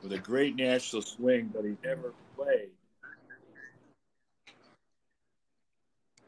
with 0.02 0.12
a 0.12 0.18
great 0.18 0.56
national 0.56 1.00
swing, 1.00 1.50
but 1.54 1.64
he 1.64 1.74
never 1.82 2.12
played. 2.37 2.68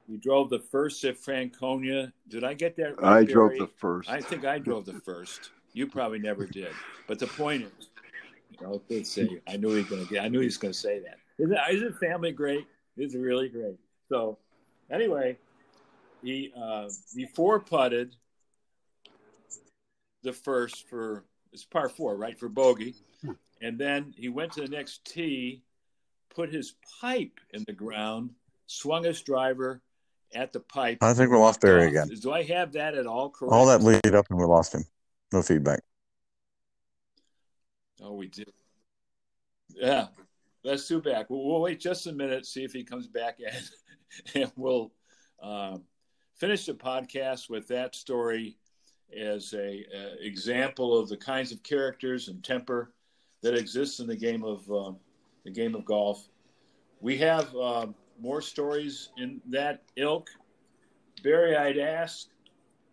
He 0.08 0.16
drove 0.16 0.48
the 0.48 0.58
first 0.58 1.04
at 1.04 1.18
Franconia. 1.18 2.14
Did 2.28 2.42
I 2.42 2.54
get 2.54 2.74
that 2.76 2.98
right? 2.98 3.04
I 3.04 3.24
Barry? 3.24 3.26
drove 3.26 3.58
the 3.58 3.70
first. 3.76 4.08
I 4.08 4.22
think 4.22 4.46
I 4.46 4.58
drove 4.58 4.86
the 4.86 5.00
first. 5.00 5.50
You 5.74 5.86
probably 5.86 6.18
never 6.18 6.46
did. 6.46 6.72
But 7.06 7.18
the 7.18 7.26
point 7.26 7.64
is, 7.64 7.90
you 8.58 8.66
know, 8.66 8.80
say 9.02 9.38
I 9.46 9.58
knew 9.58 9.68
he 9.68 9.82
was 9.82 9.86
going 9.86 10.06
to 10.06 10.10
get. 10.10 10.24
I 10.24 10.28
knew 10.28 10.40
he 10.40 10.46
was 10.46 10.56
going 10.56 10.72
to 10.72 10.78
say 10.78 10.98
that. 11.00 11.18
Isn't, 11.38 11.58
isn't 11.72 11.98
family 11.98 12.32
great? 12.32 12.66
It's 12.96 13.14
really 13.14 13.50
great. 13.50 13.76
So, 14.08 14.38
anyway, 14.90 15.36
he 16.22 16.52
uh, 16.56 16.88
he 17.14 17.26
four 17.26 17.60
putted 17.60 18.16
the 20.22 20.32
first 20.32 20.88
for 20.88 21.24
it's 21.52 21.64
par 21.64 21.88
four, 21.88 22.16
right, 22.16 22.38
for 22.38 22.48
bogey. 22.48 22.94
And 23.62 23.78
then 23.78 24.14
he 24.16 24.30
went 24.30 24.52
to 24.52 24.62
the 24.62 24.68
next 24.68 25.04
tee, 25.04 25.62
put 26.34 26.50
his 26.50 26.74
pipe 27.00 27.38
in 27.50 27.62
the 27.66 27.74
ground, 27.74 28.30
swung 28.66 29.04
his 29.04 29.20
driver 29.20 29.82
at 30.34 30.52
the 30.52 30.60
pipe. 30.60 30.98
I 31.02 31.12
think 31.12 31.30
we 31.30 31.36
lost 31.36 31.60
Barry 31.60 31.88
again. 31.88 32.08
Do 32.22 32.32
I 32.32 32.42
have 32.44 32.72
that 32.72 32.94
at 32.94 33.06
all 33.06 33.28
correct? 33.28 33.52
All 33.52 33.66
that 33.66 33.82
lead 33.82 34.14
up 34.14 34.26
and 34.30 34.38
we 34.38 34.44
lost 34.44 34.74
him. 34.74 34.84
No 35.32 35.42
feedback. 35.42 35.80
Oh, 38.02 38.14
we 38.14 38.28
did. 38.28 38.50
Yeah, 39.68 40.06
let's 40.64 40.86
do 40.86 41.00
back. 41.00 41.30
We'll, 41.30 41.44
we'll, 41.44 41.60
wait 41.60 41.80
just 41.80 42.06
a 42.06 42.12
minute, 42.12 42.46
see 42.46 42.64
if 42.64 42.72
he 42.72 42.84
comes 42.84 43.06
back 43.06 43.38
and 44.34 44.50
we'll 44.56 44.92
uh, 45.42 45.78
finish 46.36 46.66
the 46.66 46.74
podcast 46.74 47.48
with 47.48 47.68
that 47.68 47.94
story 47.94 48.56
as 49.18 49.52
a, 49.54 49.84
a, 49.94 50.24
example 50.24 50.98
of 50.98 51.08
the 51.08 51.16
kinds 51.16 51.52
of 51.52 51.62
characters 51.62 52.28
and 52.28 52.44
temper 52.44 52.92
that 53.42 53.56
exists 53.56 54.00
in 54.00 54.06
the 54.06 54.16
game 54.16 54.44
of 54.44 54.70
uh, 54.70 54.92
the 55.44 55.50
game 55.50 55.74
of 55.74 55.84
golf. 55.84 56.28
We 57.00 57.16
have 57.18 57.54
uh, 57.56 57.86
more 58.20 58.42
stories 58.42 59.08
in 59.16 59.40
that 59.48 59.82
ilk. 59.96 60.28
Barry, 61.22 61.56
I'd 61.56 61.78
ask 61.78 62.28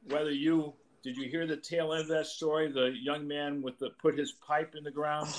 whether 0.09 0.31
you 0.31 0.73
did 1.03 1.15
you 1.15 1.29
hear 1.29 1.45
the 1.47 1.57
tail 1.57 1.93
end 1.93 2.03
of 2.03 2.07
that 2.09 2.25
story? 2.25 2.71
The 2.71 2.93
young 2.99 3.27
man 3.27 3.61
with 3.61 3.77
the 3.77 3.91
put 4.01 4.17
his 4.17 4.33
pipe 4.33 4.73
in 4.75 4.83
the 4.83 4.91
ground. 4.91 5.29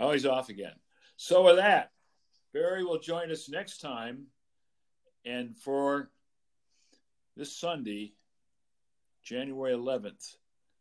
Oh, 0.00 0.12
he's 0.12 0.26
off 0.26 0.48
again. 0.48 0.72
So 1.16 1.44
with 1.44 1.56
that, 1.56 1.90
Barry 2.54 2.82
will 2.82 2.98
join 2.98 3.30
us 3.30 3.48
next 3.48 3.78
time, 3.78 4.24
and 5.26 5.54
for 5.56 6.10
this 7.36 7.54
Sunday, 7.56 8.14
January 9.22 9.72
11th. 9.74 10.36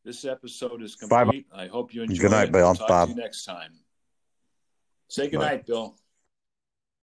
This 0.06 0.24
episode 0.24 0.82
is 0.82 0.96
complete. 0.96 1.50
Bye. 1.52 1.64
I 1.64 1.68
hope 1.68 1.94
you 1.94 2.04
enjoy 2.04 2.22
Good 2.22 2.32
night, 2.32 2.48
it. 2.48 2.54
Bill. 2.54 2.74
Talk 2.74 2.88
Bob. 2.88 3.10
to 3.10 3.14
you 3.16 3.22
next 3.22 3.44
time. 3.44 3.74
Say 5.10 5.30
good 5.30 5.40
Bye. 5.40 5.46
night, 5.46 5.66
Bill. 5.68 5.96